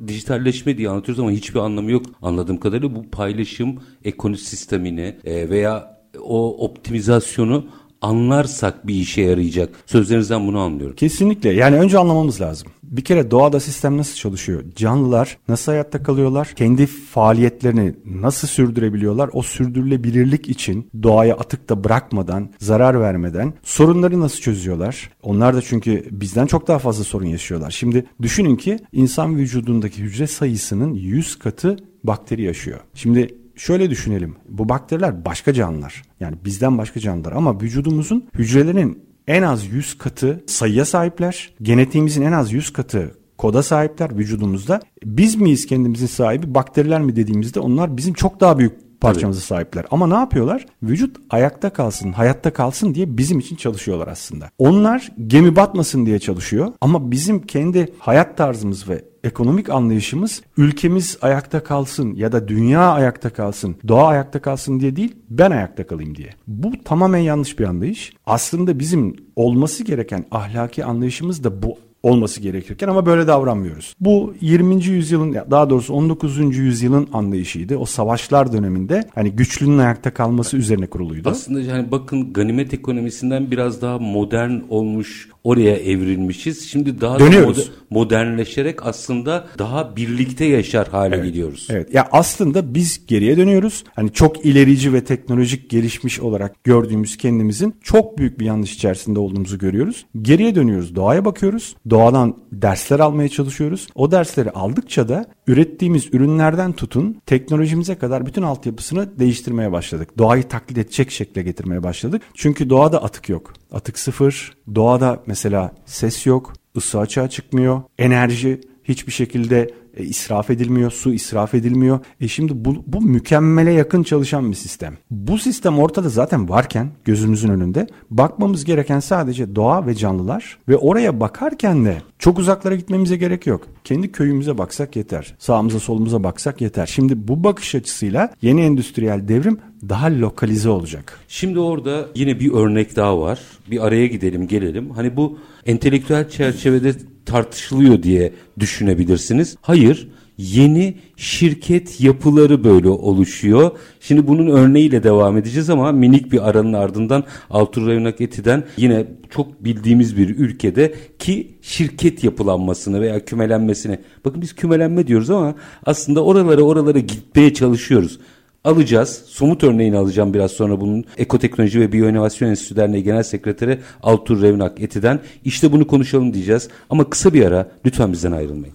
dijitalleşme 0.08 0.78
diye 0.78 0.88
anlatıyoruz 0.88 1.20
ama 1.20 1.30
hiçbir 1.30 1.58
anlamı 1.58 1.90
yok. 1.90 2.06
Anladığım 2.22 2.60
kadarıyla 2.60 2.94
bu 2.94 3.10
paylaşım 3.10 3.80
ekosistemini 4.04 5.16
e, 5.24 5.50
veya 5.50 5.96
o 6.22 6.64
optimizasyonu 6.64 7.66
anlarsak 8.00 8.86
bir 8.86 8.94
işe 8.94 9.22
yarayacak. 9.22 9.74
Sözlerinizden 9.86 10.46
bunu 10.46 10.58
anlıyorum. 10.58 10.96
Kesinlikle. 10.96 11.52
Yani 11.52 11.76
önce 11.76 11.98
anlamamız 11.98 12.40
lazım. 12.40 12.68
Bir 12.96 13.04
kere 13.04 13.30
doğada 13.30 13.60
sistem 13.60 13.96
nasıl 13.96 14.14
çalışıyor? 14.14 14.64
Canlılar 14.76 15.38
nasıl 15.48 15.72
hayatta 15.72 16.02
kalıyorlar? 16.02 16.52
Kendi 16.56 16.86
faaliyetlerini 16.86 17.94
nasıl 18.04 18.48
sürdürebiliyorlar? 18.48 19.30
O 19.32 19.42
sürdürülebilirlik 19.42 20.48
için 20.48 20.90
doğaya 21.02 21.34
atık 21.36 21.68
da 21.68 21.84
bırakmadan, 21.84 22.50
zarar 22.58 23.00
vermeden 23.00 23.52
sorunları 23.62 24.20
nasıl 24.20 24.40
çözüyorlar? 24.40 25.10
Onlar 25.22 25.56
da 25.56 25.62
çünkü 25.62 26.04
bizden 26.10 26.46
çok 26.46 26.68
daha 26.68 26.78
fazla 26.78 27.04
sorun 27.04 27.26
yaşıyorlar. 27.26 27.70
Şimdi 27.70 28.06
düşünün 28.22 28.56
ki 28.56 28.78
insan 28.92 29.36
vücudundaki 29.36 30.02
hücre 30.02 30.26
sayısının 30.26 30.94
100 30.94 31.38
katı 31.38 31.76
bakteri 32.04 32.42
yaşıyor. 32.42 32.80
Şimdi 32.94 33.34
şöyle 33.56 33.90
düşünelim. 33.90 34.36
Bu 34.48 34.68
bakteriler 34.68 35.24
başka 35.24 35.52
canlılar. 35.52 36.02
Yani 36.20 36.36
bizden 36.44 36.78
başka 36.78 37.00
canlılar 37.00 37.32
ama 37.32 37.60
vücudumuzun 37.60 38.28
hücrelerinin 38.34 39.06
en 39.26 39.42
az 39.42 39.66
100 39.66 39.98
katı 39.98 40.44
sayıya 40.46 40.84
sahipler. 40.84 41.50
Genetiğimizin 41.62 42.22
en 42.22 42.32
az 42.32 42.52
100 42.52 42.72
katı 42.72 43.14
koda 43.38 43.62
sahipler 43.62 44.18
vücudumuzda. 44.18 44.80
Biz 45.04 45.34
miyiz 45.34 45.66
kendimizin 45.66 46.06
sahibi, 46.06 46.54
bakteriler 46.54 47.00
mi 47.00 47.16
dediğimizde 47.16 47.60
onlar 47.60 47.96
bizim 47.96 48.14
çok 48.14 48.40
daha 48.40 48.58
büyük 48.58 48.85
parçamızı 49.00 49.40
Tabii. 49.40 49.46
sahipler. 49.46 49.84
Ama 49.90 50.06
ne 50.06 50.14
yapıyorlar? 50.14 50.66
Vücut 50.82 51.16
ayakta 51.30 51.70
kalsın, 51.70 52.12
hayatta 52.12 52.52
kalsın 52.52 52.94
diye 52.94 53.18
bizim 53.18 53.38
için 53.38 53.56
çalışıyorlar 53.56 54.08
aslında. 54.08 54.50
Onlar 54.58 55.12
gemi 55.26 55.56
batmasın 55.56 56.06
diye 56.06 56.18
çalışıyor 56.18 56.72
ama 56.80 57.10
bizim 57.10 57.42
kendi 57.42 57.92
hayat 57.98 58.36
tarzımız 58.36 58.88
ve 58.88 59.04
ekonomik 59.24 59.70
anlayışımız 59.70 60.42
ülkemiz 60.56 61.18
ayakta 61.22 61.64
kalsın 61.64 62.14
ya 62.14 62.32
da 62.32 62.48
dünya 62.48 62.92
ayakta 62.92 63.30
kalsın, 63.30 63.76
doğa 63.88 64.06
ayakta 64.06 64.42
kalsın 64.42 64.80
diye 64.80 64.96
değil, 64.96 65.16
ben 65.30 65.50
ayakta 65.50 65.86
kalayım 65.86 66.14
diye. 66.16 66.30
Bu 66.46 66.72
tamamen 66.84 67.18
yanlış 67.18 67.58
bir 67.58 67.64
anlayış. 67.64 68.12
Aslında 68.26 68.78
bizim 68.78 69.16
olması 69.36 69.84
gereken 69.84 70.24
ahlaki 70.30 70.84
anlayışımız 70.84 71.44
da 71.44 71.62
bu 71.62 71.78
olması 72.06 72.40
gerekirken 72.40 72.88
ama 72.88 73.06
böyle 73.06 73.26
davranmıyoruz. 73.26 73.94
Bu 74.00 74.34
20. 74.40 74.84
yüzyılın 74.84 75.36
daha 75.50 75.70
doğrusu 75.70 75.94
19. 75.94 76.56
yüzyılın 76.56 77.08
anlayışıydı. 77.12 77.76
O 77.76 77.84
savaşlar 77.84 78.52
döneminde 78.52 79.04
hani 79.14 79.30
güçlünün 79.30 79.78
ayakta 79.78 80.14
kalması 80.14 80.56
üzerine 80.56 80.86
kuruluydu. 80.86 81.28
Aslında 81.28 81.60
yani 81.60 81.90
bakın 81.90 82.32
ganimet 82.32 82.74
ekonomisinden 82.74 83.50
biraz 83.50 83.82
daha 83.82 83.98
modern 83.98 84.60
olmuş 84.68 85.28
oraya 85.44 85.76
evrilmişiz. 85.76 86.68
Şimdi 86.68 87.00
daha 87.00 87.18
Dönüyoruz. 87.18 87.58
da 87.58 87.70
modernleşerek 87.90 88.86
aslında 88.86 89.46
daha 89.58 89.96
birlikte 89.96 90.44
yaşar 90.44 90.88
hale 90.88 91.14
evet. 91.14 91.24
geliyoruz. 91.24 91.68
Evet. 91.70 91.94
Ya 91.94 92.08
aslında 92.12 92.74
biz 92.74 93.06
geriye 93.06 93.36
dönüyoruz. 93.36 93.84
Hani 93.94 94.12
çok 94.12 94.44
ilerici 94.46 94.92
ve 94.92 95.04
teknolojik 95.04 95.70
gelişmiş 95.70 96.20
olarak 96.20 96.64
gördüğümüz 96.64 97.16
kendimizin 97.16 97.74
çok 97.82 98.18
büyük 98.18 98.40
bir 98.40 98.44
yanlış 98.46 98.74
içerisinde 98.74 99.18
olduğumuzu 99.18 99.58
görüyoruz. 99.58 100.06
Geriye 100.22 100.54
dönüyoruz. 100.54 100.96
Doğaya 100.96 101.24
bakıyoruz. 101.24 101.76
Doğadan 101.96 102.36
dersler 102.52 103.00
almaya 103.00 103.28
çalışıyoruz. 103.28 103.88
O 103.94 104.10
dersleri 104.10 104.50
aldıkça 104.50 105.08
da 105.08 105.26
ürettiğimiz 105.46 106.14
ürünlerden 106.14 106.72
tutun 106.72 107.22
teknolojimize 107.26 107.94
kadar 107.94 108.26
bütün 108.26 108.42
altyapısını 108.42 109.18
değiştirmeye 109.18 109.72
başladık. 109.72 110.18
Doğayı 110.18 110.48
taklit 110.48 110.78
edecek 110.78 111.10
şekle 111.10 111.42
getirmeye 111.42 111.82
başladık. 111.82 112.22
Çünkü 112.34 112.70
doğada 112.70 113.02
atık 113.02 113.28
yok. 113.28 113.52
Atık 113.72 113.98
sıfır. 113.98 114.56
Doğada 114.74 115.22
mesela 115.26 115.72
ses 115.86 116.26
yok. 116.26 116.52
ısı 116.76 116.98
açığa 117.00 117.28
çıkmıyor. 117.28 117.82
Enerji 117.98 118.60
hiçbir 118.88 119.12
şekilde 119.12 119.70
e, 119.96 120.04
israf 120.04 120.50
edilmiyor, 120.50 120.90
su 120.90 121.12
israf 121.12 121.54
edilmiyor. 121.54 122.00
E 122.20 122.28
şimdi 122.28 122.64
bu, 122.64 122.84
bu 122.86 123.00
mükemmele 123.00 123.72
yakın 123.72 124.02
çalışan 124.02 124.50
bir 124.50 124.56
sistem. 124.56 124.96
Bu 125.10 125.38
sistem 125.38 125.78
ortada 125.78 126.08
zaten 126.08 126.48
varken 126.48 126.88
gözümüzün 127.04 127.48
önünde 127.48 127.86
bakmamız 128.10 128.64
gereken 128.64 129.00
sadece 129.00 129.56
doğa 129.56 129.86
ve 129.86 129.94
canlılar 129.94 130.58
ve 130.68 130.76
oraya 130.76 131.20
bakarken 131.20 131.84
de 131.84 132.02
çok 132.18 132.38
uzaklara 132.38 132.74
gitmemize 132.74 133.16
gerek 133.16 133.46
yok. 133.46 133.68
Kendi 133.84 134.12
köyümüze 134.12 134.58
baksak 134.58 134.96
yeter. 134.96 135.34
Sağımıza 135.38 135.80
solumuza 135.80 136.24
baksak 136.24 136.60
yeter. 136.60 136.86
Şimdi 136.86 137.28
bu 137.28 137.44
bakış 137.44 137.74
açısıyla 137.74 138.30
yeni 138.42 138.60
endüstriyel 138.60 139.28
devrim 139.28 139.58
daha 139.88 140.06
lokalize 140.06 140.68
olacak. 140.68 141.20
Şimdi 141.28 141.58
orada 141.58 142.08
yine 142.14 142.40
bir 142.40 142.52
örnek 142.52 142.96
daha 142.96 143.20
var. 143.20 143.40
Bir 143.70 143.86
araya 143.86 144.06
gidelim 144.06 144.48
gelelim. 144.48 144.90
Hani 144.90 145.16
bu 145.16 145.38
entelektüel 145.66 146.28
çerçevede 146.28 146.92
tartışılıyor 147.26 148.02
diye 148.02 148.32
düşünebilirsiniz. 148.58 149.56
Hayır, 149.60 150.08
yeni 150.38 150.94
şirket 151.16 152.00
yapıları 152.00 152.64
böyle 152.64 152.88
oluşuyor. 152.88 153.70
Şimdi 154.00 154.26
bunun 154.26 154.46
örneğiyle 154.46 155.02
devam 155.02 155.36
edeceğiz 155.36 155.70
ama 155.70 155.92
minik 155.92 156.32
bir 156.32 156.48
aranın 156.48 156.72
ardından 156.72 157.24
Altur 157.50 157.86
Revnak 157.86 158.20
Eti'den 158.20 158.64
yine 158.76 159.06
çok 159.30 159.64
bildiğimiz 159.64 160.16
bir 160.16 160.28
ülkede 160.28 160.94
ki 161.18 161.54
şirket 161.62 162.24
yapılanmasını 162.24 163.00
veya 163.00 163.24
kümelenmesini. 163.24 163.98
Bakın 164.24 164.42
biz 164.42 164.54
kümelenme 164.54 165.06
diyoruz 165.06 165.30
ama 165.30 165.54
aslında 165.86 166.24
oralara 166.24 166.62
oralara 166.62 166.98
gitmeye 166.98 167.54
çalışıyoruz 167.54 168.18
alacağız. 168.66 169.22
Somut 169.26 169.64
örneğini 169.64 169.96
alacağım 169.96 170.34
biraz 170.34 170.50
sonra 170.50 170.80
bunun 170.80 171.04
Ekoteknoloji 171.18 171.80
ve 171.80 171.92
Biyoinovasyon 171.92 172.48
Enstitüsü 172.48 172.76
Derneği 172.76 173.02
Genel 173.02 173.22
Sekreteri 173.22 173.80
Altur 174.02 174.42
Revnak 174.42 174.80
Eti'den. 174.80 175.20
İşte 175.44 175.72
bunu 175.72 175.86
konuşalım 175.86 176.34
diyeceğiz. 176.34 176.68
Ama 176.90 177.10
kısa 177.10 177.34
bir 177.34 177.46
ara 177.46 177.68
lütfen 177.86 178.12
bizden 178.12 178.32
ayrılmayın. 178.32 178.74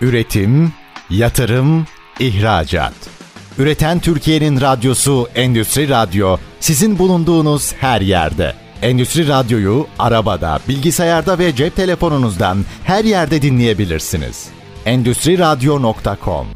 Üretim, 0.00 0.72
yatırım, 1.10 1.86
ihracat. 2.20 2.94
Üreten 3.58 3.98
Türkiye'nin 3.98 4.60
radyosu 4.60 5.28
Endüstri 5.34 5.88
Radyo 5.88 6.36
sizin 6.60 6.98
bulunduğunuz 6.98 7.72
her 7.72 8.00
yerde. 8.00 8.52
Endüstri 8.82 9.28
Radyo'yu 9.28 9.86
arabada, 9.98 10.60
bilgisayarda 10.68 11.38
ve 11.38 11.54
cep 11.56 11.76
telefonunuzdan 11.76 12.58
her 12.84 13.04
yerde 13.04 13.42
dinleyebilirsiniz. 13.42 14.48
Endüstri 14.86 15.38
Radyo.com 15.38 16.46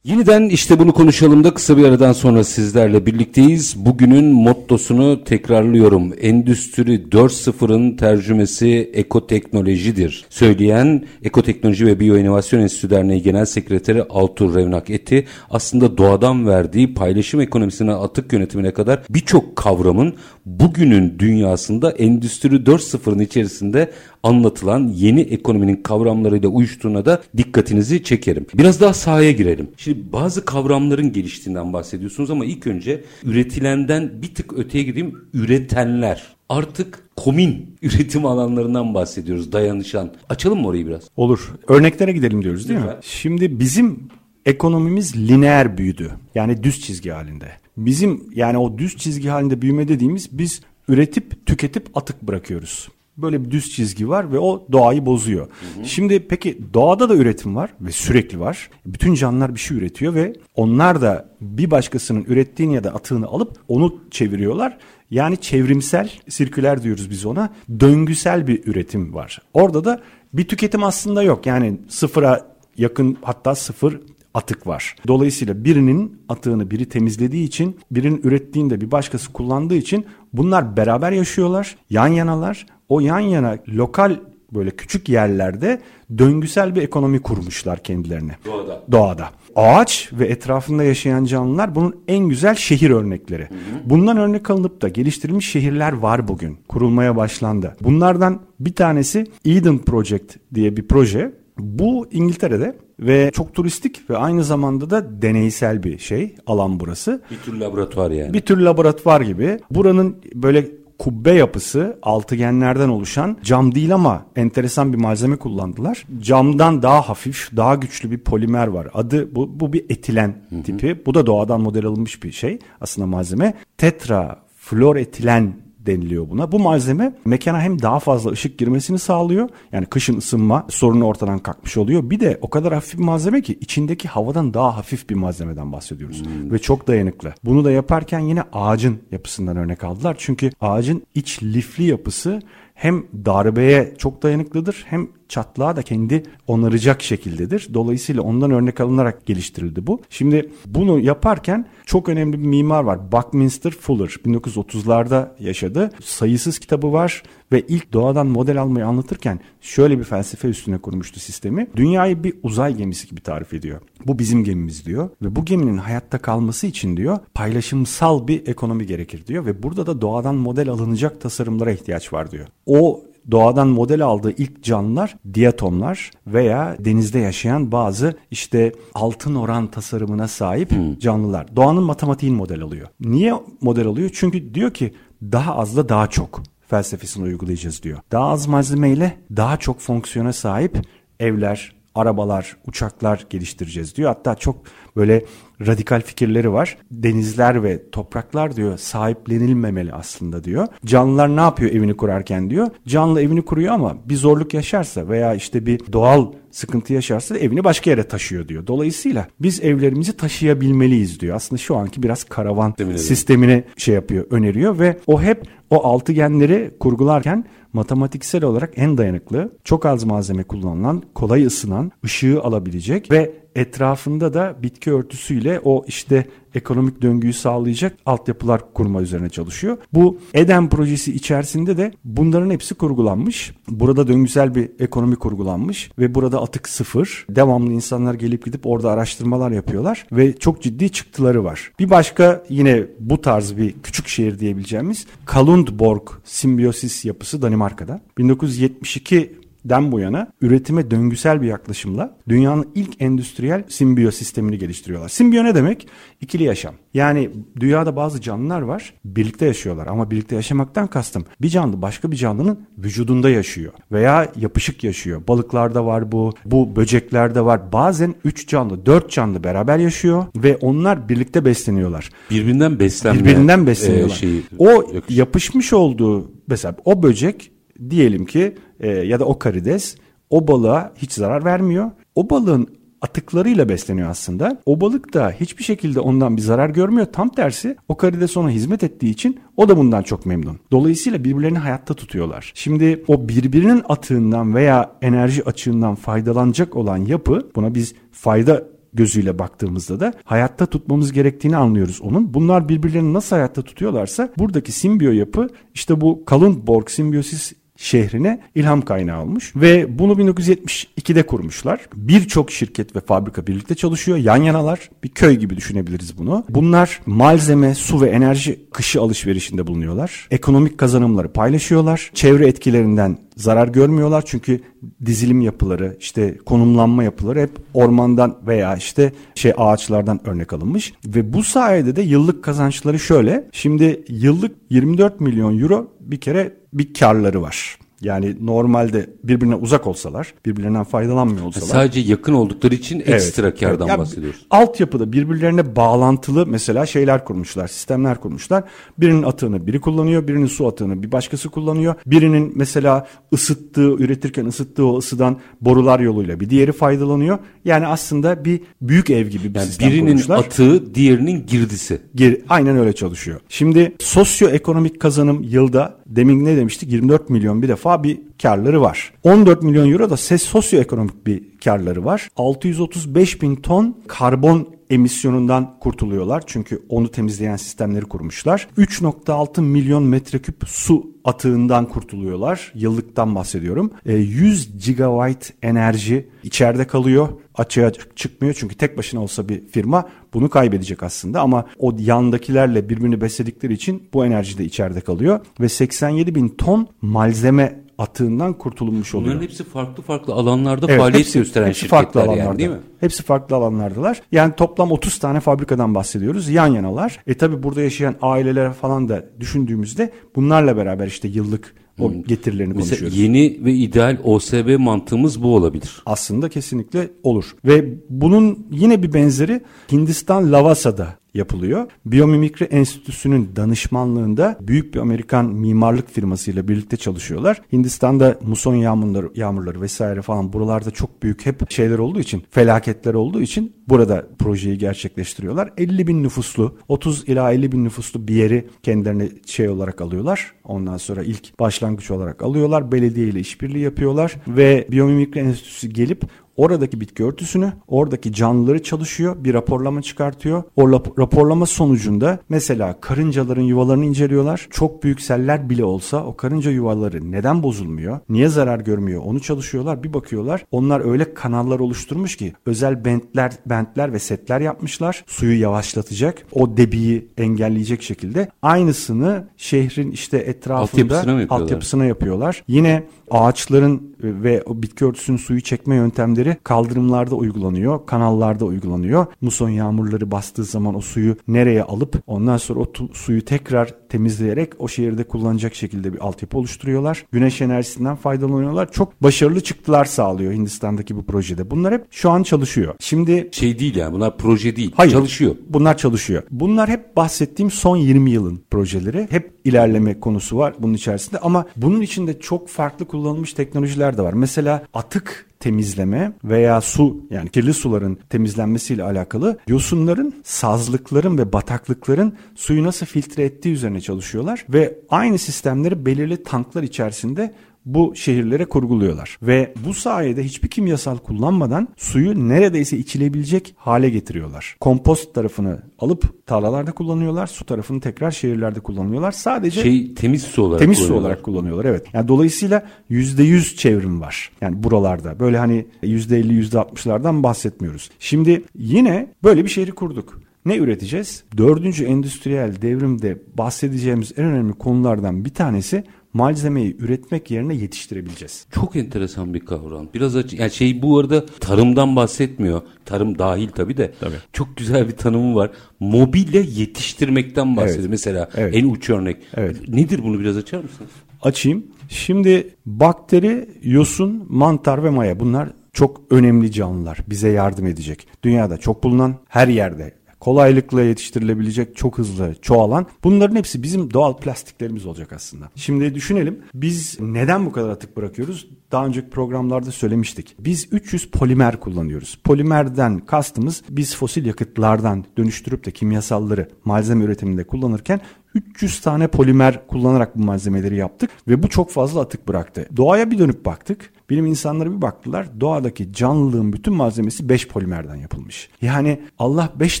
Yeniden 0.04 0.48
işte 0.48 0.78
bunu 0.78 0.92
konuşalım 0.92 1.44
da 1.44 1.54
kısa 1.54 1.76
bir 1.76 1.84
aradan 1.84 2.12
sonra 2.12 2.44
sizlerle 2.44 3.06
birlikteyiz. 3.06 3.76
Bugünün 3.76 4.24
mottosunu 4.24 5.24
tekrarlıyorum. 5.24 6.12
Endüstri 6.20 7.02
4.0'ın 7.08 7.96
tercümesi 7.96 8.90
ekoteknolojidir. 8.94 10.24
Söyleyen 10.30 11.04
Ekoteknoloji 11.22 11.86
ve 11.86 12.00
Biyoinovasyon 12.00 12.60
Enstitüsü 12.60 12.90
Derneği 12.90 13.22
Genel 13.22 13.44
Sekreteri 13.44 14.02
Altur 14.02 14.54
Revnak 14.54 14.90
Eti 14.90 15.26
aslında 15.50 15.98
doğadan 15.98 16.46
verdiği 16.46 16.94
paylaşım 16.94 17.40
ekonomisine 17.40 17.92
atık 17.92 18.32
yönetimine 18.32 18.72
kadar 18.72 19.02
birçok 19.10 19.56
kavramın 19.56 20.14
bugünün 20.58 21.18
dünyasında 21.18 21.90
Endüstri 21.90 22.56
4.0'ın 22.56 23.18
içerisinde 23.18 23.90
anlatılan 24.22 24.88
yeni 24.88 25.20
ekonominin 25.20 25.76
kavramlarıyla 25.76 26.48
uyuştuğuna 26.48 27.04
da 27.04 27.22
dikkatinizi 27.36 28.02
çekerim. 28.04 28.46
Biraz 28.54 28.80
daha 28.80 28.94
sahaya 28.94 29.32
girelim. 29.32 29.68
Şimdi 29.76 30.12
bazı 30.12 30.44
kavramların 30.44 31.12
geliştiğinden 31.12 31.72
bahsediyorsunuz 31.72 32.30
ama 32.30 32.44
ilk 32.44 32.66
önce 32.66 33.04
üretilenden 33.24 34.22
bir 34.22 34.34
tık 34.34 34.52
öteye 34.58 34.84
gideyim 34.84 35.18
üretenler. 35.34 36.22
Artık 36.48 37.02
komin 37.16 37.76
üretim 37.82 38.26
alanlarından 38.26 38.94
bahsediyoruz 38.94 39.52
dayanışan. 39.52 40.10
Açalım 40.28 40.60
mı 40.60 40.68
orayı 40.68 40.86
biraz? 40.86 41.02
Olur. 41.16 41.52
Örneklere 41.68 42.12
gidelim 42.12 42.42
diyoruz 42.42 42.68
değil 42.68 42.80
Lütfen. 42.80 42.96
mi? 42.96 43.02
Şimdi 43.02 43.60
bizim 43.60 44.08
ekonomimiz 44.46 45.28
lineer 45.28 45.78
büyüdü. 45.78 46.10
Yani 46.34 46.62
düz 46.62 46.80
çizgi 46.80 47.10
halinde. 47.10 47.48
Bizim 47.86 48.24
yani 48.34 48.58
o 48.58 48.78
düz 48.78 48.96
çizgi 48.96 49.28
halinde 49.28 49.62
büyüme 49.62 49.88
dediğimiz 49.88 50.38
biz 50.38 50.62
üretip 50.88 51.46
tüketip 51.46 51.96
atık 51.96 52.22
bırakıyoruz. 52.22 52.88
Böyle 53.16 53.44
bir 53.44 53.50
düz 53.50 53.70
çizgi 53.70 54.08
var 54.08 54.32
ve 54.32 54.38
o 54.38 54.66
doğayı 54.72 55.06
bozuyor. 55.06 55.46
Hı 55.46 55.80
hı. 55.80 55.84
Şimdi 55.84 56.28
peki 56.28 56.58
doğada 56.74 57.08
da 57.08 57.14
üretim 57.14 57.56
var 57.56 57.70
ve 57.80 57.92
sürekli 57.92 58.40
var. 58.40 58.70
Bütün 58.86 59.14
canlılar 59.14 59.54
bir 59.54 59.60
şey 59.60 59.76
üretiyor 59.76 60.14
ve 60.14 60.32
onlar 60.56 61.02
da 61.02 61.28
bir 61.40 61.70
başkasının 61.70 62.24
ürettiğini 62.24 62.74
ya 62.74 62.84
da 62.84 62.94
atığını 62.94 63.26
alıp 63.26 63.58
onu 63.68 64.00
çeviriyorlar. 64.10 64.78
Yani 65.10 65.36
çevrimsel, 65.36 66.10
sirküler 66.28 66.82
diyoruz 66.82 67.10
biz 67.10 67.26
ona. 67.26 67.50
Döngüsel 67.80 68.46
bir 68.46 68.66
üretim 68.66 69.14
var. 69.14 69.42
Orada 69.54 69.84
da 69.84 70.00
bir 70.32 70.48
tüketim 70.48 70.84
aslında 70.84 71.22
yok. 71.22 71.46
Yani 71.46 71.80
sıfıra 71.88 72.46
yakın 72.76 73.16
hatta 73.22 73.54
sıfır 73.54 74.00
atık 74.34 74.66
var. 74.66 74.96
Dolayısıyla 75.08 75.64
birinin 75.64 76.22
atığını 76.28 76.70
biri 76.70 76.88
temizlediği 76.88 77.46
için, 77.46 77.76
birinin 77.90 78.20
ürettiğini 78.24 78.70
de 78.70 78.80
bir 78.80 78.90
başkası 78.90 79.32
kullandığı 79.32 79.76
için 79.76 80.06
bunlar 80.32 80.76
beraber 80.76 81.12
yaşıyorlar, 81.12 81.76
yan 81.90 82.08
yanalar. 82.08 82.66
O 82.88 83.00
yan 83.00 83.20
yana 83.20 83.58
lokal 83.68 84.16
böyle 84.54 84.70
küçük 84.70 85.08
yerlerde 85.08 85.80
döngüsel 86.18 86.74
bir 86.74 86.82
ekonomi 86.82 87.22
kurmuşlar 87.22 87.82
kendilerine. 87.82 88.36
Doğada. 88.44 88.82
Doğada. 88.92 89.30
Ağaç 89.56 90.10
ve 90.12 90.26
etrafında 90.26 90.84
yaşayan 90.84 91.24
canlılar 91.24 91.74
bunun 91.74 91.96
en 92.08 92.28
güzel 92.28 92.54
şehir 92.54 92.90
örnekleri. 92.90 93.42
Hı 93.42 93.54
hı. 93.54 93.90
Bundan 93.90 94.16
örnek 94.16 94.50
alınıp 94.50 94.82
da 94.82 94.88
geliştirilmiş 94.88 95.50
şehirler 95.50 95.92
var 95.92 96.28
bugün. 96.28 96.58
Kurulmaya 96.68 97.16
başlandı. 97.16 97.76
Bunlardan 97.80 98.40
bir 98.60 98.74
tanesi 98.74 99.26
Eden 99.44 99.78
Project 99.78 100.36
diye 100.54 100.76
bir 100.76 100.88
proje. 100.88 101.32
Bu 101.58 102.06
İngiltere'de 102.10 102.76
ve 103.00 103.30
çok 103.34 103.54
turistik 103.54 104.10
ve 104.10 104.16
aynı 104.16 104.44
zamanda 104.44 104.90
da 104.90 105.22
deneysel 105.22 105.82
bir 105.82 105.98
şey 105.98 106.34
alan 106.46 106.80
burası. 106.80 107.22
Bir 107.30 107.38
tür 107.38 107.60
laboratuvar 107.60 108.10
yani. 108.10 108.34
Bir 108.34 108.40
tür 108.40 108.58
laboratuvar 108.58 109.20
gibi. 109.20 109.58
Buranın 109.70 110.16
böyle 110.34 110.66
kubbe 110.98 111.32
yapısı 111.32 111.98
altıgenlerden 112.02 112.88
oluşan 112.88 113.36
cam 113.42 113.74
değil 113.74 113.94
ama 113.94 114.26
enteresan 114.36 114.92
bir 114.92 114.98
malzeme 114.98 115.36
kullandılar. 115.36 116.06
Camdan 116.20 116.82
daha 116.82 117.08
hafif, 117.08 117.56
daha 117.56 117.74
güçlü 117.74 118.10
bir 118.10 118.18
polimer 118.18 118.66
var. 118.66 118.88
Adı 118.94 119.34
bu, 119.34 119.60
bu 119.60 119.72
bir 119.72 119.84
etilen 119.88 120.34
tipi. 120.64 121.06
Bu 121.06 121.14
da 121.14 121.26
doğadan 121.26 121.60
model 121.60 121.86
alınmış 121.86 122.22
bir 122.22 122.32
şey 122.32 122.58
aslında 122.80 123.06
malzeme. 123.06 123.54
Tetra 123.78 124.38
floretilen 124.56 125.52
deniliyor 125.86 126.30
buna. 126.30 126.52
Bu 126.52 126.58
malzeme 126.58 127.14
mekana 127.24 127.60
hem 127.60 127.82
daha 127.82 127.98
fazla 127.98 128.30
ışık 128.30 128.58
girmesini 128.58 128.98
sağlıyor. 128.98 129.48
Yani 129.72 129.86
kışın 129.86 130.16
ısınma 130.16 130.66
sorunu 130.68 131.04
ortadan 131.04 131.38
kalkmış 131.38 131.76
oluyor. 131.76 132.10
Bir 132.10 132.20
de 132.20 132.38
o 132.40 132.50
kadar 132.50 132.74
hafif 132.74 132.98
bir 132.98 133.04
malzeme 133.04 133.42
ki 133.42 133.58
içindeki 133.60 134.08
havadan 134.08 134.54
daha 134.54 134.76
hafif 134.76 135.10
bir 135.10 135.14
malzemeden 135.14 135.72
bahsediyoruz. 135.72 136.24
Hmm. 136.24 136.52
Ve 136.52 136.58
çok 136.58 136.86
dayanıklı. 136.86 137.34
Bunu 137.44 137.64
da 137.64 137.70
yaparken 137.70 138.20
yine 138.20 138.42
ağacın 138.52 138.98
yapısından 139.10 139.56
örnek 139.56 139.84
aldılar. 139.84 140.16
Çünkü 140.18 140.50
ağacın 140.60 141.02
iç 141.14 141.42
lifli 141.42 141.84
yapısı 141.84 142.40
hem 142.74 143.04
darbeye 143.24 143.94
çok 143.98 144.22
dayanıklıdır 144.22 144.84
hem 144.88 145.08
çatlağı 145.30 145.76
da 145.76 145.82
kendi 145.82 146.22
onaracak 146.46 147.02
şekildedir. 147.02 147.68
Dolayısıyla 147.74 148.22
ondan 148.22 148.50
örnek 148.50 148.80
alınarak 148.80 149.26
geliştirildi 149.26 149.86
bu. 149.86 150.00
Şimdi 150.10 150.50
bunu 150.66 151.00
yaparken 151.00 151.66
çok 151.86 152.08
önemli 152.08 152.38
bir 152.38 152.46
mimar 152.46 152.84
var. 152.84 153.12
Buckminster 153.12 153.72
Fuller 153.72 154.08
1930'larda 154.08 155.28
yaşadı. 155.38 155.90
Sayısız 156.02 156.58
kitabı 156.58 156.92
var 156.92 157.22
ve 157.52 157.60
ilk 157.68 157.92
doğadan 157.92 158.26
model 158.26 158.62
almayı 158.62 158.86
anlatırken 158.86 159.40
şöyle 159.60 159.98
bir 159.98 160.04
felsefe 160.04 160.48
üstüne 160.48 160.78
kurmuştu 160.78 161.20
sistemi. 161.20 161.66
Dünyayı 161.76 162.24
bir 162.24 162.34
uzay 162.42 162.76
gemisi 162.76 163.08
gibi 163.08 163.20
tarif 163.20 163.54
ediyor. 163.54 163.80
Bu 164.06 164.18
bizim 164.18 164.44
gemimiz 164.44 164.86
diyor 164.86 165.10
ve 165.22 165.36
bu 165.36 165.44
geminin 165.44 165.76
hayatta 165.76 166.18
kalması 166.18 166.66
için 166.66 166.96
diyor 166.96 167.18
paylaşımsal 167.34 168.28
bir 168.28 168.46
ekonomi 168.46 168.86
gerekir 168.86 169.26
diyor 169.26 169.46
ve 169.46 169.62
burada 169.62 169.86
da 169.86 170.00
doğadan 170.00 170.34
model 170.34 170.68
alınacak 170.68 171.20
tasarımlara 171.20 171.70
ihtiyaç 171.70 172.12
var 172.12 172.30
diyor. 172.30 172.46
O 172.66 173.04
doğadan 173.30 173.68
model 173.68 174.02
aldığı 174.02 174.30
ilk 174.30 174.62
canlılar 174.62 175.16
diatomlar 175.34 176.10
veya 176.26 176.76
denizde 176.78 177.18
yaşayan 177.18 177.72
bazı 177.72 178.14
işte 178.30 178.72
altın 178.94 179.34
oran 179.34 179.66
tasarımına 179.66 180.28
sahip 180.28 180.70
hmm. 180.70 180.98
canlılar. 180.98 181.56
Doğanın 181.56 181.82
matematiğin 181.82 182.34
model 182.34 182.62
alıyor. 182.62 182.88
Niye 183.00 183.34
model 183.60 183.86
alıyor? 183.86 184.10
Çünkü 184.12 184.54
diyor 184.54 184.70
ki 184.70 184.94
daha 185.22 185.56
azla 185.56 185.88
daha 185.88 186.06
çok 186.06 186.42
felsefesini 186.68 187.24
uygulayacağız 187.24 187.82
diyor. 187.82 187.98
Daha 188.12 188.28
az 188.28 188.46
malzemeyle 188.46 189.16
daha 189.36 189.56
çok 189.56 189.80
fonksiyona 189.80 190.32
sahip 190.32 190.78
evler, 191.20 191.72
arabalar, 191.94 192.56
uçaklar 192.66 193.26
geliştireceğiz 193.30 193.96
diyor. 193.96 194.08
Hatta 194.08 194.34
çok 194.34 194.56
böyle 194.96 195.24
radikal 195.66 196.00
fikirleri 196.00 196.52
var. 196.52 196.78
Denizler 196.90 197.62
ve 197.62 197.90
topraklar 197.90 198.56
diyor 198.56 198.78
sahiplenilmemeli 198.78 199.92
aslında 199.92 200.44
diyor. 200.44 200.66
Canlılar 200.84 201.36
ne 201.36 201.40
yapıyor 201.40 201.70
evini 201.70 201.96
kurarken 201.96 202.50
diyor. 202.50 202.68
Canlı 202.86 203.22
evini 203.22 203.42
kuruyor 203.42 203.74
ama 203.74 203.96
bir 204.04 204.16
zorluk 204.16 204.54
yaşarsa 204.54 205.08
veya 205.08 205.34
işte 205.34 205.66
bir 205.66 205.80
doğal 205.92 206.32
sıkıntı 206.50 206.92
yaşarsa 206.92 207.38
evini 207.38 207.64
başka 207.64 207.90
yere 207.90 208.02
taşıyor 208.02 208.48
diyor. 208.48 208.66
Dolayısıyla 208.66 209.26
biz 209.40 209.60
evlerimizi 209.60 210.16
taşıyabilmeliyiz 210.16 211.20
diyor. 211.20 211.36
Aslında 211.36 211.58
şu 211.58 211.76
anki 211.76 212.02
biraz 212.02 212.24
karavan 212.24 212.74
Demin 212.78 212.96
sistemini 212.96 213.64
şey 213.76 213.94
yapıyor, 213.94 214.26
öneriyor 214.30 214.78
ve 214.78 214.98
o 215.06 215.22
hep 215.22 215.42
o 215.70 215.84
altıgenleri 215.84 216.70
kurgularken 216.80 217.44
matematiksel 217.72 218.44
olarak 218.44 218.72
en 218.76 218.98
dayanıklı, 218.98 219.52
çok 219.64 219.86
az 219.86 220.04
malzeme 220.04 220.42
kullanılan, 220.42 221.02
kolay 221.14 221.44
ısınan, 221.44 221.92
ışığı 222.04 222.40
alabilecek 222.42 223.10
ve 223.10 223.32
etrafında 223.54 224.34
da 224.34 224.56
bitki 224.62 224.92
örtüsüyle 224.92 225.60
o 225.64 225.84
işte 225.86 226.26
ekonomik 226.54 227.02
döngüyü 227.02 227.32
sağlayacak 227.32 227.96
altyapılar 228.06 228.72
kurma 228.74 229.02
üzerine 229.02 229.28
çalışıyor. 229.28 229.78
Bu 229.92 230.18
EDEN 230.34 230.68
projesi 230.68 231.14
içerisinde 231.14 231.76
de 231.76 231.92
bunların 232.04 232.50
hepsi 232.50 232.74
kurgulanmış. 232.74 233.54
Burada 233.68 234.08
döngüsel 234.08 234.54
bir 234.54 234.70
ekonomi 234.78 235.16
kurgulanmış 235.16 235.90
ve 235.98 236.14
burada 236.14 236.42
atık 236.42 236.68
sıfır. 236.68 237.26
Devamlı 237.30 237.72
insanlar 237.72 238.14
gelip 238.14 238.44
gidip 238.44 238.66
orada 238.66 238.90
araştırmalar 238.90 239.50
yapıyorlar 239.50 240.06
ve 240.12 240.36
çok 240.36 240.62
ciddi 240.62 240.90
çıktıları 240.90 241.44
var. 241.44 241.72
Bir 241.78 241.90
başka 241.90 242.44
yine 242.48 242.86
bu 243.00 243.20
tarz 243.20 243.56
bir 243.56 243.74
küçük 243.82 244.08
şehir 244.08 244.38
diyebileceğimiz 244.38 245.06
Kalundborg 245.24 246.02
simbiyosis 246.24 247.04
yapısı 247.04 247.42
Danimarka'da. 247.42 248.00
1972 248.18 249.39
den 249.64 249.92
bu 249.92 250.00
yana 250.00 250.32
üretime 250.40 250.90
döngüsel 250.90 251.42
bir 251.42 251.46
yaklaşımla 251.46 252.16
dünyanın 252.28 252.68
ilk 252.74 253.02
endüstriyel 253.02 253.64
simbiyo 253.68 254.10
sistemini 254.10 254.58
geliştiriyorlar. 254.58 255.08
Simbiyo 255.08 255.44
ne 255.44 255.54
demek? 255.54 255.88
İkili 256.20 256.42
yaşam. 256.42 256.74
Yani 256.94 257.30
dünyada 257.60 257.96
bazı 257.96 258.20
canlılar 258.20 258.60
var 258.60 258.94
birlikte 259.04 259.46
yaşıyorlar 259.46 259.86
ama 259.86 260.10
birlikte 260.10 260.36
yaşamaktan 260.36 260.86
kastım 260.86 261.24
bir 261.42 261.48
canlı 261.48 261.82
başka 261.82 262.10
bir 262.10 262.16
canlının 262.16 262.66
vücudunda 262.78 263.30
yaşıyor 263.30 263.72
veya 263.92 264.32
yapışık 264.36 264.84
yaşıyor. 264.84 265.22
Balıklarda 265.28 265.86
var 265.86 266.12
bu, 266.12 266.32
bu 266.44 266.76
böceklerde 266.76 267.44
var. 267.44 267.72
Bazen 267.72 268.14
3 268.24 268.48
canlı, 268.48 268.86
4 268.86 269.10
canlı 269.10 269.44
beraber 269.44 269.78
yaşıyor 269.78 270.26
ve 270.36 270.56
onlar 270.56 271.08
birlikte 271.08 271.44
besleniyorlar. 271.44 272.10
Birbirinden 272.30 272.78
beslenme. 272.80 273.20
Birbirinden 273.20 273.66
besleniyorlar. 273.66 274.16
E, 274.16 274.18
şeyi, 274.18 274.42
o 274.58 274.70
yakış. 274.94 275.16
yapışmış 275.16 275.72
olduğu 275.72 276.32
mesela 276.48 276.76
o 276.84 277.02
böcek 277.02 277.52
diyelim 277.90 278.26
ki 278.26 278.54
e, 278.80 278.88
ya 278.88 279.20
da 279.20 279.24
o 279.24 279.38
karides 279.38 279.96
o 280.30 280.48
balığa 280.48 280.92
hiç 280.96 281.12
zarar 281.12 281.44
vermiyor. 281.44 281.90
O 282.14 282.30
balığın 282.30 282.68
atıklarıyla 283.00 283.68
besleniyor 283.68 284.10
aslında. 284.10 284.62
O 284.66 284.80
balık 284.80 285.14
da 285.14 285.30
hiçbir 285.30 285.64
şekilde 285.64 286.00
ondan 286.00 286.36
bir 286.36 286.42
zarar 286.42 286.70
görmüyor. 286.70 287.06
Tam 287.12 287.28
tersi 287.28 287.76
o 287.88 287.96
karides 287.96 288.36
ona 288.36 288.50
hizmet 288.50 288.84
ettiği 288.84 289.10
için 289.10 289.40
o 289.56 289.68
da 289.68 289.76
bundan 289.76 290.02
çok 290.02 290.26
memnun. 290.26 290.58
Dolayısıyla 290.72 291.24
birbirlerini 291.24 291.58
hayatta 291.58 291.94
tutuyorlar. 291.94 292.52
Şimdi 292.54 293.04
o 293.08 293.28
birbirinin 293.28 293.82
atığından 293.88 294.54
veya 294.54 294.92
enerji 295.02 295.44
açığından 295.44 295.94
faydalanacak 295.94 296.76
olan 296.76 296.96
yapı 296.96 297.50
buna 297.56 297.74
biz 297.74 297.94
fayda 298.12 298.64
gözüyle 298.92 299.38
baktığımızda 299.38 300.00
da 300.00 300.12
hayatta 300.24 300.66
tutmamız 300.66 301.12
gerektiğini 301.12 301.56
anlıyoruz 301.56 302.00
onun. 302.02 302.34
Bunlar 302.34 302.68
birbirlerini 302.68 303.12
nasıl 303.12 303.36
hayatta 303.36 303.62
tutuyorlarsa 303.62 304.32
buradaki 304.38 304.72
simbiyo 304.72 305.12
yapı 305.12 305.48
işte 305.74 306.00
bu 306.00 306.24
Kalundborg 306.24 306.88
simbiyosis 306.88 307.52
şehrine 307.80 308.40
ilham 308.54 308.82
kaynağı 308.82 309.22
olmuş 309.22 309.52
ve 309.56 309.98
bunu 309.98 310.12
1972'de 310.12 311.22
kurmuşlar. 311.22 311.80
Birçok 311.94 312.50
şirket 312.50 312.96
ve 312.96 313.00
fabrika 313.00 313.46
birlikte 313.46 313.74
çalışıyor. 313.74 314.18
Yan 314.18 314.36
yanalar. 314.36 314.90
Bir 315.04 315.08
köy 315.08 315.36
gibi 315.36 315.56
düşünebiliriz 315.56 316.18
bunu. 316.18 316.44
Bunlar 316.48 317.00
malzeme, 317.06 317.74
su 317.74 318.00
ve 318.00 318.08
enerji 318.08 318.60
kışı 318.72 319.00
alışverişinde 319.00 319.66
bulunuyorlar. 319.66 320.28
Ekonomik 320.30 320.78
kazanımları 320.78 321.32
paylaşıyorlar. 321.32 322.10
Çevre 322.14 322.46
etkilerinden 322.46 323.18
zarar 323.40 323.68
görmüyorlar 323.68 324.22
çünkü 324.26 324.60
dizilim 325.06 325.40
yapıları, 325.40 325.96
işte 326.00 326.38
konumlanma 326.46 327.04
yapıları 327.04 327.40
hep 327.40 327.50
ormandan 327.74 328.38
veya 328.46 328.76
işte 328.76 329.12
şey 329.34 329.52
ağaçlardan 329.56 330.20
örnek 330.28 330.52
alınmış 330.52 330.92
ve 331.06 331.32
bu 331.32 331.42
sayede 331.42 331.96
de 331.96 332.02
yıllık 332.02 332.44
kazançları 332.44 332.98
şöyle. 332.98 333.48
Şimdi 333.52 334.04
yıllık 334.08 334.56
24 334.70 335.20
milyon 335.20 335.58
euro 335.58 335.92
bir 336.00 336.20
kere 336.20 336.56
bir 336.72 336.94
karları 336.94 337.42
var. 337.42 337.78
Yani 338.02 338.36
normalde 338.40 339.10
birbirine 339.24 339.54
uzak 339.54 339.86
olsalar, 339.86 340.34
birbirlerinden 340.46 340.84
faydalanmıyor 340.84 341.46
olsalar. 341.46 341.66
Sadece 341.66 342.00
yakın 342.00 342.34
oldukları 342.34 342.74
için 342.74 343.02
ekstra 343.06 343.48
evet, 343.48 343.60
kardan 343.60 343.88
evet. 343.88 343.98
bahsediyoruz. 343.98 344.46
Altyapıda 344.50 345.12
birbirlerine 345.12 345.76
bağlantılı 345.76 346.46
mesela 346.46 346.86
şeyler 346.86 347.24
kurmuşlar, 347.24 347.68
sistemler 347.68 348.20
kurmuşlar. 348.20 348.64
Birinin 348.98 349.22
atığını 349.22 349.66
biri 349.66 349.80
kullanıyor, 349.80 350.28
birinin 350.28 350.46
su 350.46 350.66
atığını 350.66 351.02
bir 351.02 351.12
başkası 351.12 351.48
kullanıyor. 351.48 351.94
Birinin 352.06 352.52
mesela 352.54 353.06
ısıttığı, 353.32 353.92
üretirken 353.92 354.46
ısıttığı 354.46 354.86
o 354.86 354.98
ısıdan 354.98 355.38
borular 355.60 356.00
yoluyla 356.00 356.40
bir 356.40 356.50
diğeri 356.50 356.72
faydalanıyor. 356.72 357.38
Yani 357.64 357.86
aslında 357.86 358.44
bir 358.44 358.60
büyük 358.80 359.10
ev 359.10 359.26
gibi 359.26 359.54
bir 359.54 359.58
yani 359.58 359.66
sistem 359.66 359.90
birinin 359.90 360.06
kurmuşlar. 360.06 360.38
atığı, 360.38 360.94
diğerinin 360.94 361.46
girdisi. 361.46 362.00
Gir, 362.14 362.40
aynen 362.48 362.76
öyle 362.76 362.92
çalışıyor. 362.92 363.40
Şimdi 363.48 363.96
sosyoekonomik 363.98 365.00
kazanım 365.00 365.42
yılda 365.42 366.00
demin 366.06 366.44
ne 366.44 366.56
demiştik 366.56 366.92
24 366.92 367.30
milyon 367.30 367.62
bir 367.62 367.68
defa 367.68 367.89
bir 368.04 368.20
karları 368.42 368.80
var. 368.80 369.12
14 369.22 369.62
milyon 369.62 369.92
euro 369.92 370.10
da 370.10 370.16
ses 370.16 370.42
sosyoekonomik 370.42 371.26
bir 371.26 371.58
karları 371.64 372.04
var. 372.04 372.28
635 372.36 373.42
bin 373.42 373.56
ton 373.56 373.96
karbon 374.08 374.68
emisyonundan 374.90 375.78
kurtuluyorlar. 375.80 376.42
Çünkü 376.46 376.82
onu 376.88 377.10
temizleyen 377.10 377.56
sistemleri 377.56 378.04
kurmuşlar. 378.04 378.68
3.6 378.78 379.60
milyon 379.60 380.02
metreküp 380.02 380.56
su 380.66 381.10
atığından 381.24 381.88
kurtuluyorlar. 381.88 382.72
Yıllıktan 382.74 383.34
bahsediyorum. 383.34 383.90
100 384.04 384.66
e, 384.66 384.78
gigawatt 384.78 385.52
enerji 385.62 386.28
içeride 386.42 386.86
kalıyor. 386.86 387.28
Açığa 387.60 387.92
çıkmıyor 388.16 388.54
çünkü 388.58 388.74
tek 388.74 388.98
başına 388.98 389.22
olsa 389.22 389.48
bir 389.48 389.66
firma 389.66 390.08
bunu 390.34 390.50
kaybedecek 390.50 391.02
aslında 391.02 391.40
ama 391.40 391.66
o 391.78 391.92
yandakilerle 391.98 392.88
birbirini 392.88 393.20
besledikleri 393.20 393.72
için 393.72 394.08
bu 394.14 394.26
enerji 394.26 394.58
de 394.58 394.64
içeride 394.64 395.00
kalıyor 395.00 395.40
ve 395.60 395.68
87 395.68 396.34
bin 396.34 396.48
ton 396.48 396.88
malzeme 397.02 397.82
atığından 398.00 398.52
kurtulmuş 398.52 399.14
oluyor. 399.14 399.30
Bunların 399.30 399.42
hepsi 399.42 399.64
farklı 399.64 400.02
farklı 400.02 400.34
alanlarda 400.34 400.86
evet, 400.88 401.00
faaliyet 401.00 401.26
hepsi, 401.26 401.38
gösteren 401.38 401.66
hepsi 401.66 401.80
şirketler 401.80 402.02
farklı 402.02 402.20
alanlarda. 402.20 402.44
yani 402.44 402.58
değil 402.58 402.70
mi? 402.70 402.76
Hepsi 403.00 403.22
farklı 403.22 403.56
alanlardalar. 403.56 404.22
Yani 404.32 404.52
toplam 404.56 404.92
30 404.92 405.18
tane 405.18 405.40
fabrikadan 405.40 405.94
bahsediyoruz. 405.94 406.48
Yan 406.48 406.66
yanalar. 406.66 407.18
E 407.26 407.34
tabi 407.34 407.62
burada 407.62 407.82
yaşayan 407.82 408.14
aileler 408.22 408.72
falan 408.72 409.08
da 409.08 409.24
düşündüğümüzde 409.40 410.12
bunlarla 410.36 410.76
beraber 410.76 411.06
işte 411.06 411.28
yıllık 411.28 411.74
o 412.00 412.10
hmm. 412.10 412.22
getirilerini 412.22 412.74
Mesela 412.74 412.88
konuşuyoruz. 412.88 413.18
Yeni 413.18 413.64
ve 413.64 413.72
ideal 413.72 414.18
OSB 414.24 414.78
mantığımız 414.78 415.42
bu 415.42 415.54
olabilir. 415.54 416.02
Aslında 416.06 416.48
kesinlikle 416.48 417.10
olur. 417.22 417.44
Ve 417.64 417.94
bunun 418.08 418.66
yine 418.72 419.02
bir 419.02 419.12
benzeri 419.12 419.60
Hindistan 419.92 420.52
Lavasa'da 420.52 421.20
yapılıyor. 421.34 421.90
Biyomimikri 422.06 422.64
Enstitüsü'nün 422.64 423.50
danışmanlığında 423.56 424.58
büyük 424.60 424.94
bir 424.94 425.00
Amerikan 425.00 425.46
mimarlık 425.46 426.10
firmasıyla 426.10 426.68
birlikte 426.68 426.96
çalışıyorlar. 426.96 427.62
Hindistan'da 427.72 428.38
muson 428.42 428.74
yağmurları, 428.74 429.30
yağmurları 429.34 429.80
vesaire 429.80 430.22
falan 430.22 430.52
buralarda 430.52 430.90
çok 430.90 431.22
büyük 431.22 431.46
hep 431.46 431.70
şeyler 431.70 431.98
olduğu 431.98 432.20
için, 432.20 432.42
felaketler 432.50 433.14
olduğu 433.14 433.42
için 433.42 433.72
burada 433.88 434.26
projeyi 434.38 434.78
gerçekleştiriyorlar. 434.78 435.72
50 435.76 436.06
bin 436.06 436.22
nüfuslu, 436.22 436.78
30 436.88 437.28
ila 437.28 437.52
50 437.52 437.72
bin 437.72 437.84
nüfuslu 437.84 438.28
bir 438.28 438.34
yeri 438.34 438.68
kendilerine 438.82 439.28
şey 439.46 439.68
olarak 439.68 440.00
alıyorlar. 440.00 440.52
Ondan 440.64 440.96
sonra 440.96 441.22
ilk 441.22 441.60
başlangıç 441.60 442.10
olarak 442.10 442.42
alıyorlar. 442.42 442.92
Belediye 442.92 443.28
ile 443.28 443.40
işbirliği 443.40 443.82
yapıyorlar 443.82 444.36
ve 444.48 444.86
Biyomimikri 444.90 445.40
Enstitüsü 445.40 445.88
gelip 445.88 446.22
oradaki 446.60 447.00
bitki 447.00 447.24
örtüsünü, 447.24 447.72
oradaki 447.88 448.32
canlıları 448.32 448.82
çalışıyor, 448.82 449.36
bir 449.44 449.54
raporlama 449.54 450.02
çıkartıyor. 450.02 450.62
O 450.76 450.90
raporlama 450.92 451.66
sonucunda 451.66 452.38
mesela 452.48 453.00
karıncaların 453.00 453.62
yuvalarını 453.62 454.04
inceliyorlar. 454.04 454.66
Çok 454.70 455.02
büyük 455.02 455.20
seller 455.20 455.70
bile 455.70 455.84
olsa 455.84 456.24
o 456.24 456.36
karınca 456.36 456.70
yuvaları 456.70 457.32
neden 457.32 457.62
bozulmuyor, 457.62 458.20
niye 458.28 458.48
zarar 458.48 458.80
görmüyor 458.80 459.22
onu 459.24 459.40
çalışıyorlar. 459.40 460.02
Bir 460.02 460.12
bakıyorlar 460.12 460.64
onlar 460.70 461.10
öyle 461.10 461.34
kanallar 461.34 461.80
oluşturmuş 461.80 462.36
ki 462.36 462.52
özel 462.66 463.04
bentler, 463.04 463.52
bentler 463.66 464.12
ve 464.12 464.18
setler 464.18 464.60
yapmışlar. 464.60 465.24
Suyu 465.26 465.60
yavaşlatacak, 465.60 466.46
o 466.52 466.76
debiyi 466.76 467.28
engelleyecek 467.38 468.02
şekilde. 468.02 468.48
Aynısını 468.62 469.48
şehrin 469.56 470.10
işte 470.10 470.38
etrafında 470.38 470.80
altyapısına, 470.80 471.46
altyapısına 471.48 472.04
yapıyorlar. 472.04 472.64
Yine 472.68 473.04
ağaçların 473.30 474.16
ve 474.22 474.62
o 474.66 474.82
bitki 474.82 475.04
örtüsünün 475.04 475.36
suyu 475.36 475.60
çekme 475.60 475.96
yöntemleri 475.96 476.56
kaldırımlarda 476.64 477.34
uygulanıyor, 477.34 478.06
kanallarda 478.06 478.64
uygulanıyor. 478.64 479.26
Muson 479.40 479.68
yağmurları 479.68 480.30
bastığı 480.30 480.64
zaman 480.64 480.94
o 480.94 481.00
suyu 481.00 481.36
nereye 481.48 481.82
alıp 481.82 482.22
ondan 482.26 482.56
sonra 482.56 482.80
o 482.80 482.86
suyu 483.12 483.44
tekrar 483.44 483.99
temizleyerek 484.10 484.72
o 484.78 484.88
şehirde 484.88 485.24
kullanacak 485.24 485.74
şekilde 485.74 486.12
bir 486.12 486.18
altyapı 486.18 486.58
oluşturuyorlar. 486.58 487.24
Güneş 487.32 487.60
enerjisinden 487.60 488.16
faydalanıyorlar. 488.16 488.92
Çok 488.92 489.22
başarılı 489.22 489.60
çıktılar 489.60 490.04
sağlıyor 490.04 490.52
Hindistan'daki 490.52 491.16
bu 491.16 491.26
projede. 491.26 491.70
Bunlar 491.70 491.94
hep 491.94 492.06
şu 492.10 492.30
an 492.30 492.42
çalışıyor. 492.42 492.94
Şimdi 493.00 493.48
şey 493.52 493.78
değil 493.78 493.96
yani 493.96 494.12
bunlar 494.12 494.36
proje 494.38 494.76
değil. 494.76 494.92
Hayır, 494.96 495.12
çalışıyor. 495.12 495.56
Bunlar 495.68 495.96
çalışıyor. 495.96 496.42
Bunlar 496.50 496.88
hep 496.88 497.16
bahsettiğim 497.16 497.70
son 497.70 497.96
20 497.96 498.30
yılın 498.30 498.62
projeleri. 498.70 499.26
Hep 499.30 499.52
ilerleme 499.64 500.20
konusu 500.20 500.58
var 500.58 500.74
bunun 500.78 500.94
içerisinde 500.94 501.38
ama 501.38 501.66
bunun 501.76 502.00
içinde 502.00 502.40
çok 502.40 502.68
farklı 502.68 503.04
kullanılmış 503.04 503.52
teknolojiler 503.52 504.16
de 504.16 504.22
var. 504.22 504.32
Mesela 504.32 504.82
atık 504.94 505.49
temizleme 505.60 506.32
veya 506.44 506.80
su 506.80 507.20
yani 507.30 507.48
kirli 507.48 507.74
suların 507.74 508.18
temizlenmesiyle 508.28 509.02
alakalı 509.02 509.58
yosunların, 509.68 510.34
sazlıkların 510.44 511.38
ve 511.38 511.52
bataklıkların 511.52 512.34
suyu 512.54 512.84
nasıl 512.84 513.06
filtre 513.06 513.44
ettiği 513.44 513.72
üzerine 513.72 514.00
çalışıyorlar 514.00 514.64
ve 514.68 514.98
aynı 515.10 515.38
sistemleri 515.38 516.06
belirli 516.06 516.42
tanklar 516.42 516.82
içerisinde 516.82 517.54
bu 517.86 518.16
şehirlere 518.16 518.64
kurguluyorlar. 518.64 519.38
Ve 519.42 519.74
bu 519.86 519.94
sayede 519.94 520.44
hiçbir 520.44 520.68
kimyasal 520.68 521.16
kullanmadan 521.16 521.88
suyu 521.96 522.48
neredeyse 522.48 522.98
içilebilecek 522.98 523.74
hale 523.76 524.10
getiriyorlar. 524.10 524.76
Kompost 524.80 525.34
tarafını 525.34 525.82
alıp 525.98 526.46
tarlalarda 526.46 526.92
kullanıyorlar. 526.92 527.46
Su 527.46 527.64
tarafını 527.64 528.00
tekrar 528.00 528.30
şehirlerde 528.30 528.80
kullanıyorlar. 528.80 529.32
Sadece 529.32 529.82
şey 529.82 530.14
temiz 530.14 530.42
su 530.42 530.62
olarak 530.62 530.80
temiz 530.80 530.98
su 530.98 531.14
olarak 531.14 531.42
kullanıyorlar. 531.42 531.84
Evet. 531.84 532.06
Yani 532.12 532.28
dolayısıyla 532.28 532.86
%100 533.10 533.76
çevrim 533.76 534.20
var. 534.20 534.50
Yani 534.60 534.82
buralarda. 534.82 535.40
Böyle 535.40 535.58
hani 535.58 535.86
%50 536.02 536.70
%60'lardan 536.70 537.42
bahsetmiyoruz. 537.42 538.10
Şimdi 538.18 538.62
yine 538.78 539.32
böyle 539.44 539.64
bir 539.64 539.70
şehri 539.70 539.92
kurduk. 539.92 540.40
Ne 540.64 540.76
üreteceğiz? 540.76 541.44
Dördüncü 541.56 542.04
endüstriyel 542.04 542.82
devrimde 542.82 543.38
bahsedeceğimiz 543.58 544.32
en 544.36 544.44
önemli 544.44 544.72
konulardan 544.72 545.44
bir 545.44 545.54
tanesi 545.54 546.04
malzemeyi 546.32 546.96
üretmek 546.98 547.50
yerine 547.50 547.74
yetiştirebileceğiz. 547.74 548.66
Çok 548.70 548.96
enteresan 548.96 549.54
bir 549.54 549.60
kavram. 549.60 550.08
Biraz 550.14 550.36
açı, 550.36 550.56
yani 550.56 550.70
şey 550.70 551.02
bu 551.02 551.18
arada 551.18 551.46
tarımdan 551.46 552.16
bahsetmiyor. 552.16 552.82
Tarım 553.04 553.38
dahil 553.38 553.68
tabii 553.68 553.96
de. 553.96 554.12
Tabii. 554.20 554.34
Çok 554.52 554.76
güzel 554.76 555.08
bir 555.08 555.16
tanımı 555.16 555.54
var. 555.54 555.70
Mobilya 556.00 556.60
yetiştirmekten 556.60 557.76
bahsediyor. 557.76 558.00
Evet. 558.00 558.10
Mesela 558.10 558.50
evet. 558.56 558.76
en 558.76 558.90
uç 558.90 559.10
örnek. 559.10 559.36
Evet. 559.56 559.88
Nedir 559.88 560.20
bunu 560.24 560.40
biraz 560.40 560.56
açar 560.56 560.82
mısınız? 560.82 561.10
Açayım. 561.42 561.86
Şimdi 562.08 562.74
bakteri, 562.86 563.68
yosun, 563.82 564.46
mantar 564.48 565.04
ve 565.04 565.10
maya 565.10 565.40
bunlar 565.40 565.68
çok 565.92 566.20
önemli 566.30 566.72
canlılar. 566.72 567.18
Bize 567.26 567.48
yardım 567.48 567.86
edecek. 567.86 568.26
Dünyada 568.42 568.76
çok 568.76 569.04
bulunan 569.04 569.36
her 569.48 569.68
yerde 569.68 570.12
kolaylıkla 570.40 571.02
yetiştirilebilecek, 571.02 571.96
çok 571.96 572.18
hızlı 572.18 572.54
çoğalan. 572.62 573.06
Bunların 573.24 573.56
hepsi 573.56 573.82
bizim 573.82 574.12
doğal 574.12 574.36
plastiklerimiz 574.36 575.06
olacak 575.06 575.32
aslında. 575.32 575.70
Şimdi 575.74 576.14
düşünelim 576.14 576.58
biz 576.74 577.20
neden 577.20 577.66
bu 577.66 577.72
kadar 577.72 577.88
atık 577.88 578.16
bırakıyoruz? 578.16 578.68
Daha 578.92 579.06
önceki 579.06 579.30
programlarda 579.30 579.90
söylemiştik. 579.90 580.56
Biz 580.58 580.88
300 580.92 581.30
polimer 581.30 581.80
kullanıyoruz. 581.80 582.38
Polimerden 582.44 583.18
kastımız 583.18 583.82
biz 583.90 584.16
fosil 584.16 584.46
yakıtlardan 584.46 585.24
dönüştürüp 585.38 585.86
de 585.86 585.90
kimyasalları 585.90 586.68
malzeme 586.84 587.24
üretiminde 587.24 587.64
kullanırken 587.64 588.20
300 588.54 589.00
tane 589.00 589.26
polimer 589.26 589.86
kullanarak 589.86 590.38
bu 590.38 590.42
malzemeleri 590.42 590.96
yaptık 590.96 591.30
ve 591.48 591.62
bu 591.62 591.68
çok 591.68 591.90
fazla 591.90 592.20
atık 592.20 592.48
bıraktı. 592.48 592.88
Doğaya 592.96 593.30
bir 593.30 593.38
dönüp 593.38 593.64
baktık. 593.64 594.12
Bilim 594.30 594.46
insanları 594.46 594.96
bir 594.96 595.02
baktılar. 595.02 595.60
Doğadaki 595.60 596.12
canlılığın 596.12 596.72
bütün 596.72 596.94
malzemesi 596.94 597.48
5 597.48 597.68
polimerden 597.68 598.16
yapılmış. 598.16 598.68
Yani 598.82 599.20
Allah 599.38 599.72
5 599.80 600.00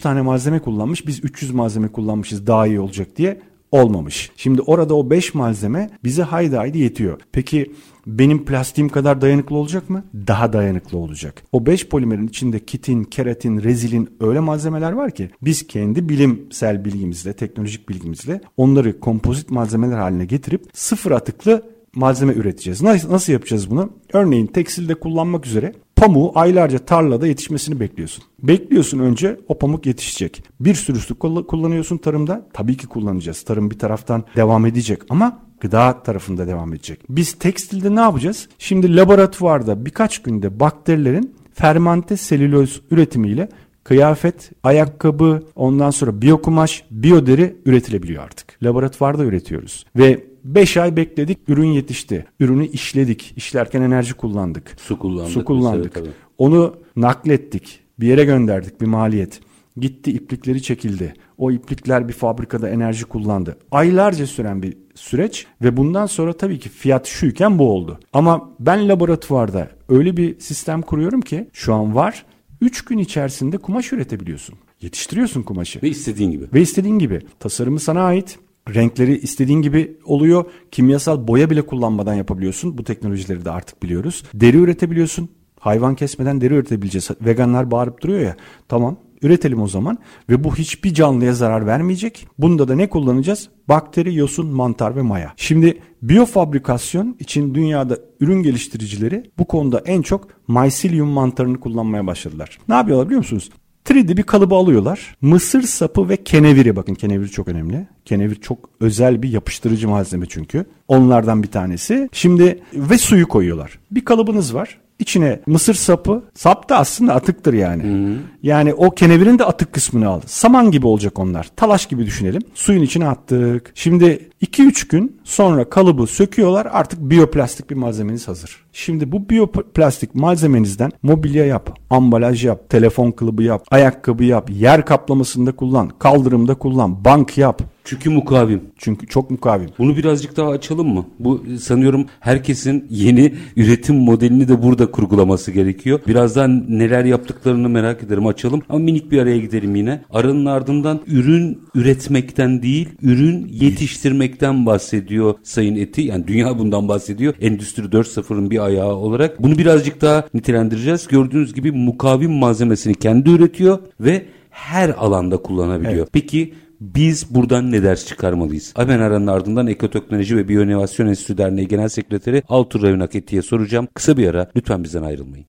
tane 0.00 0.22
malzeme 0.22 0.58
kullanmış. 0.58 1.06
Biz 1.06 1.24
300 1.24 1.50
malzeme 1.50 1.88
kullanmışız 1.88 2.46
daha 2.46 2.66
iyi 2.66 2.80
olacak 2.80 3.16
diye 3.16 3.40
olmamış. 3.72 4.30
Şimdi 4.36 4.62
orada 4.62 4.94
o 4.94 5.10
5 5.10 5.34
malzeme 5.34 5.90
bize 6.04 6.22
haydi 6.22 6.56
haydi 6.56 6.78
yetiyor. 6.78 7.20
Peki 7.32 7.72
benim 8.06 8.44
plastiğim 8.44 8.88
kadar 8.88 9.20
dayanıklı 9.20 9.56
olacak 9.56 9.90
mı? 9.90 10.04
Daha 10.26 10.52
dayanıklı 10.52 10.98
olacak. 10.98 11.42
O 11.52 11.66
5 11.66 11.88
polimerin 11.88 12.28
içinde 12.28 12.58
kitin, 12.58 13.04
keratin, 13.04 13.62
rezilin 13.62 14.10
öyle 14.20 14.40
malzemeler 14.40 14.92
var 14.92 15.10
ki 15.10 15.30
biz 15.42 15.66
kendi 15.66 16.08
bilimsel 16.08 16.84
bilgimizle, 16.84 17.32
teknolojik 17.32 17.88
bilgimizle 17.88 18.40
onları 18.56 19.00
kompozit 19.00 19.50
malzemeler 19.50 19.98
haline 19.98 20.24
getirip 20.24 20.64
sıfır 20.72 21.10
atıklı 21.10 21.62
malzeme 21.94 22.32
üreteceğiz. 22.32 22.82
Nasıl, 22.82 23.12
nasıl 23.12 23.32
yapacağız 23.32 23.70
bunu? 23.70 23.90
Örneğin 24.12 24.46
tekstilde 24.46 24.94
kullanmak 24.94 25.46
üzere 25.46 25.72
pamuğu 25.96 26.32
aylarca 26.34 26.78
tarlada 26.78 27.26
yetişmesini 27.26 27.80
bekliyorsun. 27.80 28.24
Bekliyorsun 28.42 28.98
önce 28.98 29.40
o 29.48 29.58
pamuk 29.58 29.86
yetişecek. 29.86 30.44
Bir 30.60 30.74
sürü 30.74 30.98
su 30.98 31.18
kullanıyorsun 31.18 31.98
tarımda. 31.98 32.46
Tabii 32.52 32.76
ki 32.76 32.86
kullanacağız. 32.86 33.42
Tarım 33.42 33.70
bir 33.70 33.78
taraftan 33.78 34.24
devam 34.36 34.66
edecek 34.66 35.02
ama 35.08 35.38
gıda 35.60 36.02
tarafında 36.02 36.46
devam 36.46 36.74
edecek. 36.74 37.00
Biz 37.08 37.32
tekstilde 37.32 37.94
ne 37.94 38.00
yapacağız? 38.00 38.48
Şimdi 38.58 38.96
laboratuvarda 38.96 39.86
birkaç 39.86 40.22
günde 40.22 40.60
bakterilerin 40.60 41.34
fermente 41.54 42.16
selüloz 42.16 42.82
üretimiyle 42.90 43.48
kıyafet, 43.84 44.50
ayakkabı, 44.62 45.42
ondan 45.54 45.90
sonra 45.90 46.22
biyokumaş, 46.22 46.84
biyoderi 46.90 47.56
üretilebiliyor 47.64 48.22
artık. 48.24 48.62
Laboratuvarda 48.62 49.24
üretiyoruz. 49.24 49.86
Ve 49.96 50.24
5 50.44 50.76
ay 50.76 50.96
bekledik, 50.96 51.38
ürün 51.48 51.66
yetişti. 51.68 52.26
Ürünü 52.40 52.66
işledik. 52.66 53.32
İşlerken 53.36 53.82
enerji 53.82 54.14
kullandık. 54.14 54.76
Su 54.80 54.98
kullandık. 54.98 55.32
Su 55.32 55.44
kullandık. 55.44 55.96
Mesela, 55.96 56.12
Onu 56.38 56.76
naklettik. 56.96 57.80
Bir 58.00 58.06
yere 58.06 58.24
gönderdik 58.24 58.80
bir 58.80 58.86
maliyet. 58.86 59.40
Gitti 59.76 60.10
iplikleri 60.12 60.62
çekildi. 60.62 61.14
O 61.38 61.50
iplikler 61.50 62.08
bir 62.08 62.12
fabrikada 62.12 62.68
enerji 62.68 63.04
kullandı. 63.04 63.56
Aylarca 63.70 64.26
süren 64.26 64.62
bir 64.62 64.76
süreç 64.94 65.46
ve 65.62 65.76
bundan 65.76 66.06
sonra 66.06 66.32
tabii 66.32 66.58
ki 66.58 66.68
fiyat 66.68 67.06
şuyken 67.06 67.58
bu 67.58 67.70
oldu. 67.72 68.00
Ama 68.12 68.50
ben 68.60 68.88
laboratuvarda 68.88 69.68
öyle 69.88 70.16
bir 70.16 70.40
sistem 70.40 70.82
kuruyorum 70.82 71.20
ki 71.20 71.48
şu 71.52 71.74
an 71.74 71.94
var. 71.94 72.24
3 72.60 72.84
gün 72.84 72.98
içerisinde 72.98 73.58
kumaş 73.58 73.92
üretebiliyorsun. 73.92 74.54
Yetiştiriyorsun 74.80 75.42
kumaşı. 75.42 75.82
Ve 75.82 75.88
istediğin 75.88 76.30
gibi. 76.30 76.44
Ve 76.54 76.60
istediğin 76.60 76.98
gibi. 76.98 77.20
Tasarımı 77.38 77.80
sana 77.80 78.02
ait. 78.02 78.38
Renkleri 78.74 79.18
istediğin 79.18 79.62
gibi 79.62 79.98
oluyor. 80.04 80.44
Kimyasal 80.70 81.28
boya 81.28 81.50
bile 81.50 81.62
kullanmadan 81.62 82.14
yapabiliyorsun. 82.14 82.78
Bu 82.78 82.84
teknolojileri 82.84 83.44
de 83.44 83.50
artık 83.50 83.82
biliyoruz. 83.82 84.24
Deri 84.34 84.56
üretebiliyorsun. 84.56 85.28
Hayvan 85.60 85.94
kesmeden 85.94 86.40
deri 86.40 86.54
üretebileceğiz. 86.54 87.10
Veganlar 87.20 87.70
bağırıp 87.70 88.02
duruyor 88.02 88.20
ya. 88.20 88.36
Tamam 88.68 88.96
üretelim 89.22 89.62
o 89.62 89.68
zaman 89.68 89.98
ve 90.28 90.44
bu 90.44 90.56
hiçbir 90.56 90.94
canlıya 90.94 91.32
zarar 91.32 91.66
vermeyecek. 91.66 92.26
Bunda 92.38 92.68
da 92.68 92.74
ne 92.74 92.88
kullanacağız? 92.88 93.48
Bakteri, 93.68 94.14
yosun, 94.14 94.46
mantar 94.46 94.96
ve 94.96 95.02
maya. 95.02 95.32
Şimdi 95.36 95.78
biyofabrikasyon 96.02 97.16
için 97.18 97.54
dünyada 97.54 97.98
ürün 98.20 98.42
geliştiricileri 98.42 99.30
bu 99.38 99.44
konuda 99.44 99.82
en 99.86 100.02
çok 100.02 100.48
mycelium 100.48 101.08
mantarını 101.08 101.60
kullanmaya 101.60 102.06
başladılar. 102.06 102.58
Ne 102.68 102.74
yapıyorlar 102.74 103.06
biliyor 103.06 103.18
musunuz? 103.18 103.50
3D 103.94 104.16
bir 104.16 104.22
kalıbı 104.22 104.54
alıyorlar. 104.54 105.16
Mısır 105.20 105.62
sapı 105.62 106.08
ve 106.08 106.16
keneviri 106.16 106.76
bakın 106.76 106.94
kenevir 106.94 107.28
çok 107.28 107.48
önemli. 107.48 107.86
Kenevir 108.04 108.34
çok 108.34 108.70
özel 108.80 109.22
bir 109.22 109.28
yapıştırıcı 109.28 109.88
malzeme 109.88 110.26
çünkü. 110.26 110.64
Onlardan 110.88 111.42
bir 111.42 111.50
tanesi. 111.50 112.08
Şimdi 112.12 112.60
ve 112.74 112.98
suyu 112.98 113.28
koyuyorlar. 113.28 113.78
Bir 113.90 114.04
kalıbınız 114.04 114.54
var. 114.54 114.78
İçine 114.98 115.40
mısır 115.46 115.74
sapı, 115.74 116.22
sap 116.34 116.68
da 116.68 116.78
aslında 116.78 117.14
atıktır 117.14 117.54
yani. 117.54 117.82
Hı-hı. 117.82 118.16
Yani 118.42 118.74
o 118.74 118.90
kenevirin 118.90 119.38
de 119.38 119.44
atık 119.44 119.72
kısmını 119.72 120.08
aldı. 120.08 120.24
Saman 120.28 120.70
gibi 120.70 120.86
olacak 120.86 121.18
onlar. 121.18 121.50
Talaş 121.56 121.86
gibi 121.86 122.06
düşünelim. 122.06 122.42
Suyun 122.54 122.82
içine 122.82 123.08
attık. 123.08 123.72
Şimdi 123.74 124.30
2-3 124.42 124.88
gün 124.88 125.20
sonra 125.24 125.70
kalıbı 125.70 126.06
söküyorlar. 126.06 126.68
Artık 126.72 127.00
biyoplastik 127.00 127.70
bir 127.70 127.74
malzemeniz 127.74 128.28
hazır. 128.28 128.64
Şimdi 128.72 129.12
bu 129.12 129.28
biyoplastik 129.28 130.14
malzemenizden 130.14 130.90
mobilya 131.02 131.46
yap, 131.46 131.78
ambalaj 131.90 132.44
yap, 132.44 132.70
telefon 132.70 133.10
kılıbı 133.10 133.42
yap, 133.42 133.66
ayakkabı 133.70 134.24
yap, 134.24 134.50
yer 134.50 134.84
kaplamasında 134.84 135.52
kullan, 135.52 135.88
kaldırımda 135.98 136.54
kullan, 136.54 137.04
bank 137.04 137.38
yap. 137.38 137.62
Çünkü 137.84 138.10
mukavim. 138.10 138.62
Çünkü 138.78 139.06
çok 139.06 139.30
mukavim. 139.30 139.68
Bunu 139.78 139.96
birazcık 139.96 140.36
daha 140.36 140.50
açalım 140.50 140.94
mı? 140.94 141.06
Bu 141.18 141.42
sanıyorum 141.60 142.06
herkesin 142.20 142.86
yeni 142.90 143.34
üretim 143.56 143.96
modelini 143.96 144.48
de 144.48 144.62
burada 144.62 144.90
kurgulaması 144.90 145.50
gerekiyor. 145.50 146.00
Birazdan 146.06 146.64
neler 146.68 147.04
yaptıklarını 147.04 147.68
merak 147.68 148.02
ederim 148.02 148.26
açalım. 148.26 148.62
Ama 148.68 148.78
minik 148.78 149.12
bir 149.12 149.18
araya 149.18 149.38
gidelim 149.38 149.76
yine. 149.76 150.02
Aranın 150.10 150.46
ardından 150.46 151.00
ürün 151.06 151.62
üretmekten 151.74 152.62
değil, 152.62 152.88
ürün 153.02 153.48
yetiştirmekten 153.50 154.66
bahsediyor 154.66 155.34
Sayın 155.42 155.76
Eti. 155.76 156.02
Yani 156.02 156.26
dünya 156.26 156.58
bundan 156.58 156.88
bahsediyor. 156.88 157.34
Endüstri 157.40 157.82
4.0'ın 157.82 158.50
bir 158.50 158.58
ayağı 158.60 158.94
olarak. 158.94 159.42
Bunu 159.42 159.58
birazcık 159.58 160.00
daha 160.00 160.24
nitelendireceğiz. 160.34 161.08
Gördüğünüz 161.08 161.54
gibi 161.54 161.72
mukavim 161.72 162.32
malzemesini 162.32 162.94
kendi 162.94 163.30
üretiyor 163.30 163.78
ve 164.00 164.26
her 164.50 164.88
alanda 164.88 165.36
kullanabiliyor. 165.36 165.94
Evet. 165.94 166.08
Peki 166.12 166.54
biz 166.80 167.34
buradan 167.34 167.72
ne 167.72 167.82
ders 167.82 168.06
çıkarmalıyız? 168.06 168.72
Hemen 168.76 169.00
aranın 169.00 169.26
ardından 169.26 169.66
Ekoteknoloji 169.66 170.36
ve 170.36 170.48
Biyoinovasyon 170.48 171.06
Enstitüsü 171.06 171.38
Derneği 171.38 171.68
Genel 171.68 171.88
Sekreteri 171.88 172.42
Altur 172.48 172.82
Revnak 172.82 173.14
Etti'ye 173.14 173.42
soracağım. 173.42 173.88
Kısa 173.94 174.16
bir 174.16 174.28
ara 174.28 174.50
lütfen 174.56 174.84
bizden 174.84 175.02
ayrılmayın. 175.02 175.46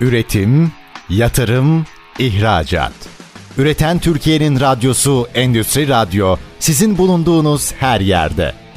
Üretim, 0.00 0.72
yatırım, 1.10 1.84
ihracat. 2.18 2.92
Üreten 3.58 3.98
Türkiye'nin 3.98 4.60
radyosu 4.60 5.26
Endüstri 5.34 5.88
Radyo 5.88 6.36
sizin 6.58 6.98
bulunduğunuz 6.98 7.72
her 7.72 8.00
yerde. 8.00 8.61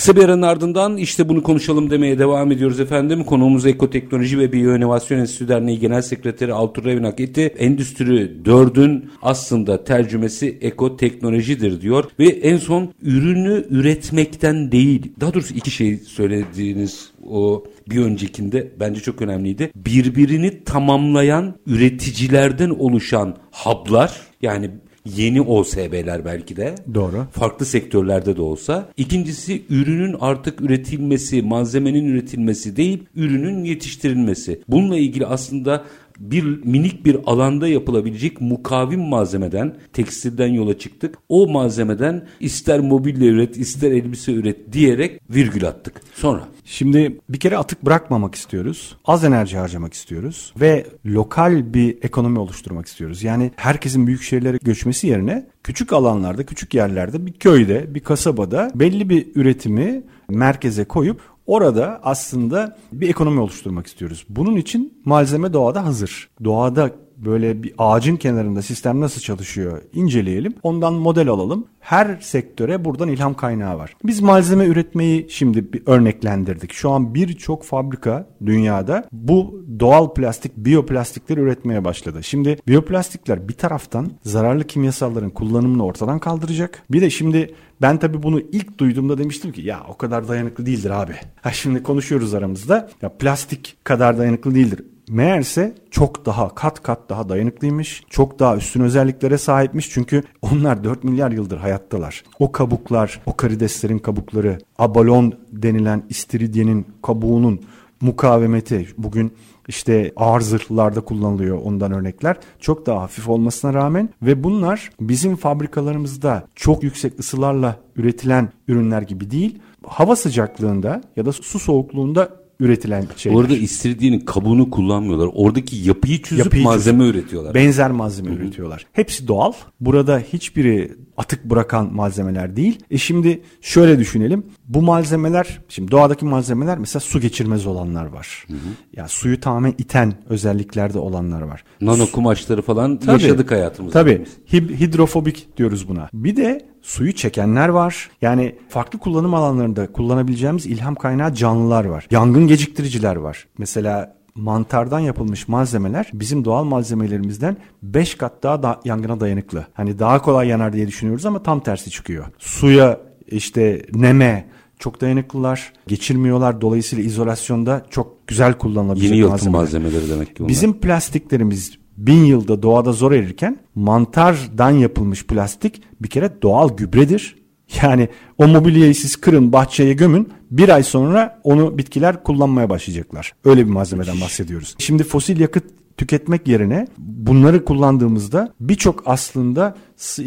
Kısa 0.00 0.16
bir 0.16 0.24
aranın 0.24 0.42
ardından 0.42 0.96
işte 0.96 1.28
bunu 1.28 1.42
konuşalım 1.42 1.90
demeye 1.90 2.18
devam 2.18 2.52
ediyoruz 2.52 2.80
efendim. 2.80 3.24
Konuğumuz 3.24 3.66
Ekoteknoloji 3.66 4.38
ve 4.38 4.52
Biyoinovasyon 4.52 5.18
Enstitüsü 5.18 5.48
Derneği 5.48 5.78
Genel 5.78 6.02
Sekreteri 6.02 6.52
Altur 6.52 6.84
Revinak 6.84 7.20
etti. 7.20 7.54
Endüstri 7.58 8.30
4'ün 8.44 9.10
aslında 9.22 9.84
tercümesi 9.84 10.58
ekoteknolojidir 10.60 11.80
diyor. 11.80 12.04
Ve 12.18 12.28
en 12.28 12.56
son 12.56 12.92
ürünü 13.02 13.66
üretmekten 13.70 14.72
değil. 14.72 15.12
Daha 15.20 15.34
doğrusu 15.34 15.54
iki 15.54 15.70
şey 15.70 15.96
söylediğiniz 15.96 17.10
o 17.30 17.64
bir 17.90 18.00
öncekinde 18.00 18.68
bence 18.80 19.00
çok 19.00 19.22
önemliydi. 19.22 19.70
Birbirini 19.76 20.64
tamamlayan 20.64 21.54
üreticilerden 21.66 22.70
oluşan 22.70 23.36
hub'lar 23.52 24.20
yani 24.42 24.70
yeni 25.06 25.40
OSB'ler 25.40 26.24
belki 26.24 26.56
de. 26.56 26.74
Doğru. 26.94 27.26
Farklı 27.32 27.66
sektörlerde 27.66 28.36
de 28.36 28.42
olsa. 28.42 28.88
İkincisi 28.96 29.62
ürünün 29.70 30.16
artık 30.20 30.60
üretilmesi, 30.60 31.42
malzemenin 31.42 32.04
üretilmesi 32.04 32.76
değil, 32.76 33.04
ürünün 33.16 33.64
yetiştirilmesi. 33.64 34.62
Bununla 34.68 34.96
ilgili 34.96 35.26
aslında 35.26 35.84
bir 36.20 36.44
minik 36.64 37.04
bir 37.04 37.16
alanda 37.26 37.68
yapılabilecek 37.68 38.40
mukavim 38.40 39.00
malzemeden, 39.00 39.76
tekstilden 39.92 40.48
yola 40.48 40.78
çıktık. 40.78 41.18
O 41.28 41.48
malzemeden 41.48 42.26
ister 42.40 42.80
mobilya 42.80 43.28
üret, 43.28 43.56
ister 43.56 43.92
elbise 43.92 44.32
üret 44.32 44.72
diyerek 44.72 45.20
virgül 45.30 45.68
attık. 45.68 46.00
Sonra? 46.14 46.48
Şimdi 46.64 47.20
bir 47.28 47.40
kere 47.40 47.56
atık 47.56 47.84
bırakmamak 47.84 48.34
istiyoruz. 48.34 48.96
Az 49.04 49.24
enerji 49.24 49.56
harcamak 49.56 49.94
istiyoruz 49.94 50.52
ve 50.60 50.86
lokal 51.06 51.74
bir 51.74 51.98
ekonomi 52.02 52.38
oluşturmak 52.38 52.86
istiyoruz. 52.86 53.22
Yani 53.22 53.50
herkesin 53.56 54.06
büyük 54.06 54.22
şehirlere 54.22 54.58
göçmesi 54.62 55.06
yerine 55.06 55.46
küçük 55.64 55.92
alanlarda, 55.92 56.46
küçük 56.46 56.74
yerlerde, 56.74 57.26
bir 57.26 57.32
köyde, 57.32 57.94
bir 57.94 58.00
kasabada 58.00 58.70
belli 58.74 59.08
bir 59.08 59.26
üretimi 59.34 60.02
merkeze 60.28 60.84
koyup 60.84 61.20
Orada 61.50 62.00
aslında 62.02 62.76
bir 62.92 63.08
ekonomi 63.08 63.40
oluşturmak 63.40 63.86
istiyoruz. 63.86 64.24
Bunun 64.28 64.56
için 64.56 65.02
malzeme 65.04 65.52
doğada 65.52 65.84
hazır. 65.84 66.28
Doğada 66.44 66.90
böyle 67.24 67.62
bir 67.62 67.72
ağacın 67.78 68.16
kenarında 68.16 68.62
sistem 68.62 69.00
nasıl 69.00 69.20
çalışıyor 69.20 69.82
inceleyelim. 69.92 70.54
Ondan 70.62 70.94
model 70.94 71.28
alalım. 71.28 71.66
Her 71.80 72.18
sektöre 72.20 72.84
buradan 72.84 73.08
ilham 73.08 73.34
kaynağı 73.34 73.78
var. 73.78 73.96
Biz 74.04 74.20
malzeme 74.20 74.64
üretmeyi 74.66 75.26
şimdi 75.30 75.72
bir 75.72 75.82
örneklendirdik. 75.86 76.72
Şu 76.72 76.90
an 76.90 77.14
birçok 77.14 77.64
fabrika 77.64 78.26
dünyada 78.46 79.08
bu 79.12 79.64
doğal 79.80 80.14
plastik, 80.14 80.56
biyoplastikler 80.56 81.36
üretmeye 81.36 81.84
başladı. 81.84 82.22
Şimdi 82.22 82.58
biyoplastikler 82.68 83.48
bir 83.48 83.54
taraftan 83.54 84.10
zararlı 84.24 84.64
kimyasalların 84.64 85.30
kullanımını 85.30 85.84
ortadan 85.84 86.18
kaldıracak. 86.18 86.82
Bir 86.90 87.00
de 87.00 87.10
şimdi 87.10 87.54
ben 87.82 87.98
tabii 87.98 88.22
bunu 88.22 88.40
ilk 88.40 88.78
duyduğumda 88.78 89.18
demiştim 89.18 89.52
ki 89.52 89.60
ya 89.62 89.80
o 89.88 89.96
kadar 89.96 90.28
dayanıklı 90.28 90.66
değildir 90.66 90.90
abi. 90.90 91.12
Ha 91.40 91.52
şimdi 91.52 91.82
konuşuyoruz 91.82 92.34
aramızda. 92.34 92.90
Ya 93.02 93.08
plastik 93.08 93.76
kadar 93.84 94.18
dayanıklı 94.18 94.54
değildir. 94.54 94.80
Meğerse 95.10 95.74
çok 95.90 96.26
daha 96.26 96.54
kat 96.54 96.82
kat 96.82 97.08
daha 97.08 97.28
dayanıklıymış. 97.28 98.02
Çok 98.10 98.38
daha 98.38 98.56
üstün 98.56 98.80
özelliklere 98.80 99.38
sahipmiş. 99.38 99.90
Çünkü 99.90 100.22
onlar 100.42 100.84
4 100.84 101.04
milyar 101.04 101.30
yıldır 101.30 101.58
hayattalar. 101.58 102.24
O 102.38 102.52
kabuklar, 102.52 103.20
o 103.26 103.36
karideslerin 103.36 103.98
kabukları, 103.98 104.58
abalon 104.78 105.32
denilen 105.52 106.02
istiridyenin 106.08 106.86
kabuğunun 107.02 107.60
mukavemeti 108.00 108.88
bugün 108.98 109.32
işte 109.68 110.12
ağır 110.16 110.40
zırhlarda 110.40 111.00
kullanılıyor 111.00 111.58
ondan 111.64 111.92
örnekler. 111.92 112.36
Çok 112.60 112.86
daha 112.86 113.02
hafif 113.02 113.28
olmasına 113.28 113.74
rağmen 113.74 114.08
ve 114.22 114.44
bunlar 114.44 114.90
bizim 115.00 115.36
fabrikalarımızda 115.36 116.46
çok 116.54 116.82
yüksek 116.82 117.20
ısılarla 117.20 117.76
üretilen 117.96 118.48
ürünler 118.68 119.02
gibi 119.02 119.30
değil. 119.30 119.58
Hava 119.86 120.16
sıcaklığında 120.16 121.02
ya 121.16 121.26
da 121.26 121.32
su 121.32 121.58
soğukluğunda 121.58 122.39
üretilen 122.60 123.04
şeyler. 123.16 123.36
Orada 123.36 123.56
istiridyenin 123.56 124.20
kabuğunu 124.20 124.70
kullanmıyorlar. 124.70 125.28
Oradaki 125.32 125.76
yapıyı 125.76 126.22
çözüp 126.22 126.44
yapıyı 126.44 126.64
malzeme 126.64 126.98
çözüp, 127.04 127.14
üretiyorlar. 127.14 127.54
Benzer 127.54 127.90
malzeme 127.90 128.30
Hı-hı. 128.30 128.38
üretiyorlar. 128.38 128.86
Hepsi 128.92 129.28
doğal. 129.28 129.52
Burada 129.80 130.18
hiçbiri 130.32 130.92
atık 131.20 131.44
bırakan 131.44 131.94
malzemeler 131.94 132.56
değil. 132.56 132.78
E 132.90 132.98
şimdi 132.98 133.42
şöyle 133.60 133.98
düşünelim. 133.98 134.46
Bu 134.68 134.82
malzemeler, 134.82 135.60
şimdi 135.68 135.90
doğadaki 135.90 136.24
malzemeler 136.24 136.78
mesela 136.78 137.00
su 137.00 137.20
geçirmez 137.20 137.66
olanlar 137.66 138.06
var. 138.06 138.44
Hı 138.46 138.52
hı. 138.52 138.58
Ya 138.96 139.08
suyu 139.08 139.40
tamamen 139.40 139.74
iten 139.78 140.14
özelliklerde 140.28 140.98
olanlar 140.98 141.42
var. 141.42 141.64
Nano 141.80 142.06
kumaşları 142.06 142.62
falan 142.62 142.96
tabii, 142.96 143.22
yaşadık 143.22 143.50
hayatımızda. 143.50 143.98
Tabii. 144.00 144.24
hidrofobik 144.52 145.56
diyoruz 145.56 145.88
buna. 145.88 146.08
Bir 146.12 146.36
de 146.36 146.66
suyu 146.82 147.12
çekenler 147.12 147.68
var. 147.68 148.10
Yani 148.22 148.54
farklı 148.68 148.98
kullanım 148.98 149.34
alanlarında 149.34 149.92
kullanabileceğimiz 149.92 150.66
ilham 150.66 150.94
kaynağı 150.94 151.34
canlılar 151.34 151.84
var. 151.84 152.06
Yangın 152.10 152.46
geciktiriciler 152.46 153.16
var. 153.16 153.46
Mesela 153.58 154.19
mantardan 154.34 155.00
yapılmış 155.00 155.48
malzemeler 155.48 156.10
bizim 156.12 156.44
doğal 156.44 156.64
malzemelerimizden 156.64 157.56
5 157.82 158.14
kat 158.14 158.42
daha 158.42 158.62
da 158.62 158.80
yangına 158.84 159.20
dayanıklı. 159.20 159.66
Hani 159.74 159.98
daha 159.98 160.22
kolay 160.22 160.48
yanar 160.48 160.72
diye 160.72 160.86
düşünüyoruz 160.86 161.26
ama 161.26 161.42
tam 161.42 161.60
tersi 161.60 161.90
çıkıyor. 161.90 162.24
Suya 162.38 163.00
işte 163.26 163.82
neme 163.94 164.48
çok 164.78 165.00
dayanıklılar, 165.00 165.72
geçirmiyorlar. 165.86 166.60
Dolayısıyla 166.60 167.04
izolasyonda 167.04 167.86
çok 167.90 168.26
güzel 168.26 168.58
kullanılabilecek 168.58 169.10
Yeni 169.10 169.20
yalıtım 169.20 169.52
malzemeler. 169.52 169.84
malzemeleri 169.90 170.10
demek 170.16 170.28
ki 170.28 170.34
bunlar. 170.38 170.48
Bizim 170.48 170.80
plastiklerimiz 170.80 171.78
bin 171.96 172.24
yılda 172.24 172.62
doğada 172.62 172.92
zor 172.92 173.12
erirken 173.12 173.58
mantardan 173.74 174.70
yapılmış 174.70 175.26
plastik 175.26 175.82
bir 176.00 176.08
kere 176.08 176.42
doğal 176.42 176.76
gübredir. 176.76 177.39
Yani 177.82 178.08
o 178.38 178.48
mobilyayı 178.48 178.94
siz 178.94 179.16
kırın 179.16 179.52
bahçeye 179.52 179.92
gömün 179.92 180.28
bir 180.50 180.68
ay 180.68 180.82
sonra 180.82 181.40
onu 181.44 181.78
bitkiler 181.78 182.22
kullanmaya 182.22 182.70
başlayacaklar. 182.70 183.32
Öyle 183.44 183.66
bir 183.66 183.70
malzemeden 183.70 184.20
bahsediyoruz. 184.20 184.74
Şimdi 184.78 185.04
fosil 185.04 185.40
yakıt 185.40 185.64
tüketmek 186.00 186.48
yerine 186.48 186.86
bunları 186.98 187.64
kullandığımızda 187.64 188.54
birçok 188.60 189.02
aslında 189.06 189.76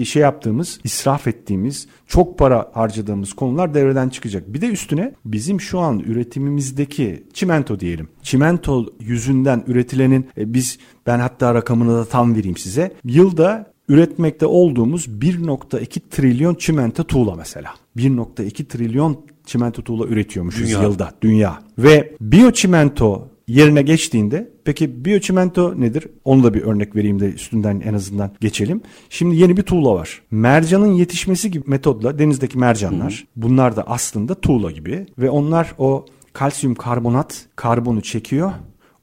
şey 0.05 0.21
yaptığımız, 0.21 0.79
israf 0.83 1.27
ettiğimiz, 1.27 1.87
çok 2.07 2.39
para 2.39 2.71
harcadığımız 2.73 3.33
konular 3.33 3.73
devreden 3.73 4.09
çıkacak. 4.09 4.53
Bir 4.53 4.61
de 4.61 4.67
üstüne 4.67 5.13
bizim 5.25 5.61
şu 5.61 5.79
an 5.79 5.99
üretimimizdeki 5.99 7.23
çimento 7.33 7.79
diyelim. 7.79 8.07
Çimento 8.21 8.85
yüzünden 8.99 9.63
üretilenin 9.67 10.27
e, 10.37 10.53
biz 10.53 10.77
ben 11.07 11.19
hatta 11.19 11.53
rakamını 11.53 11.93
da 11.93 12.05
tam 12.05 12.35
vereyim 12.35 12.57
size. 12.57 12.93
Yılda 13.05 13.72
üretmekte 13.89 14.45
olduğumuz 14.45 15.07
1.2 15.07 15.99
trilyon 16.11 16.55
çimento 16.55 17.03
tuğla 17.03 17.35
mesela. 17.35 17.73
1.2 17.97 18.65
trilyon 18.65 19.25
çimento 19.45 19.81
tuğla 19.81 20.07
üretiyormuşuz 20.07 20.67
dünya. 20.67 20.81
yılda 20.81 21.11
dünya. 21.21 21.59
Ve 21.77 22.15
biyoçimento 22.21 23.27
yerine 23.47 23.81
geçtiğinde 23.81 24.49
peki 24.63 25.05
biyoçimento 25.05 25.81
nedir? 25.81 26.07
Onu 26.25 26.43
da 26.43 26.53
bir 26.53 26.61
örnek 26.61 26.95
vereyim 26.95 27.19
de 27.19 27.25
üstünden 27.33 27.81
en 27.85 27.93
azından 27.93 28.31
geçelim. 28.41 28.81
Şimdi 29.09 29.35
yeni 29.35 29.57
bir 29.57 29.63
tuğla 29.63 29.95
var. 29.95 30.21
Mercanın 30.31 30.93
yetişmesi 30.93 31.51
gibi 31.51 31.69
metodla 31.69 32.19
denizdeki 32.19 32.57
mercanlar 32.57 33.13
Hı-hı. 33.13 33.43
bunlar 33.43 33.75
da 33.75 33.83
aslında 33.87 34.35
tuğla 34.35 34.71
gibi 34.71 35.05
ve 35.17 35.29
onlar 35.29 35.75
o 35.77 36.05
kalsiyum 36.33 36.75
karbonat 36.75 37.45
karbonu 37.55 38.01
çekiyor. 38.01 38.51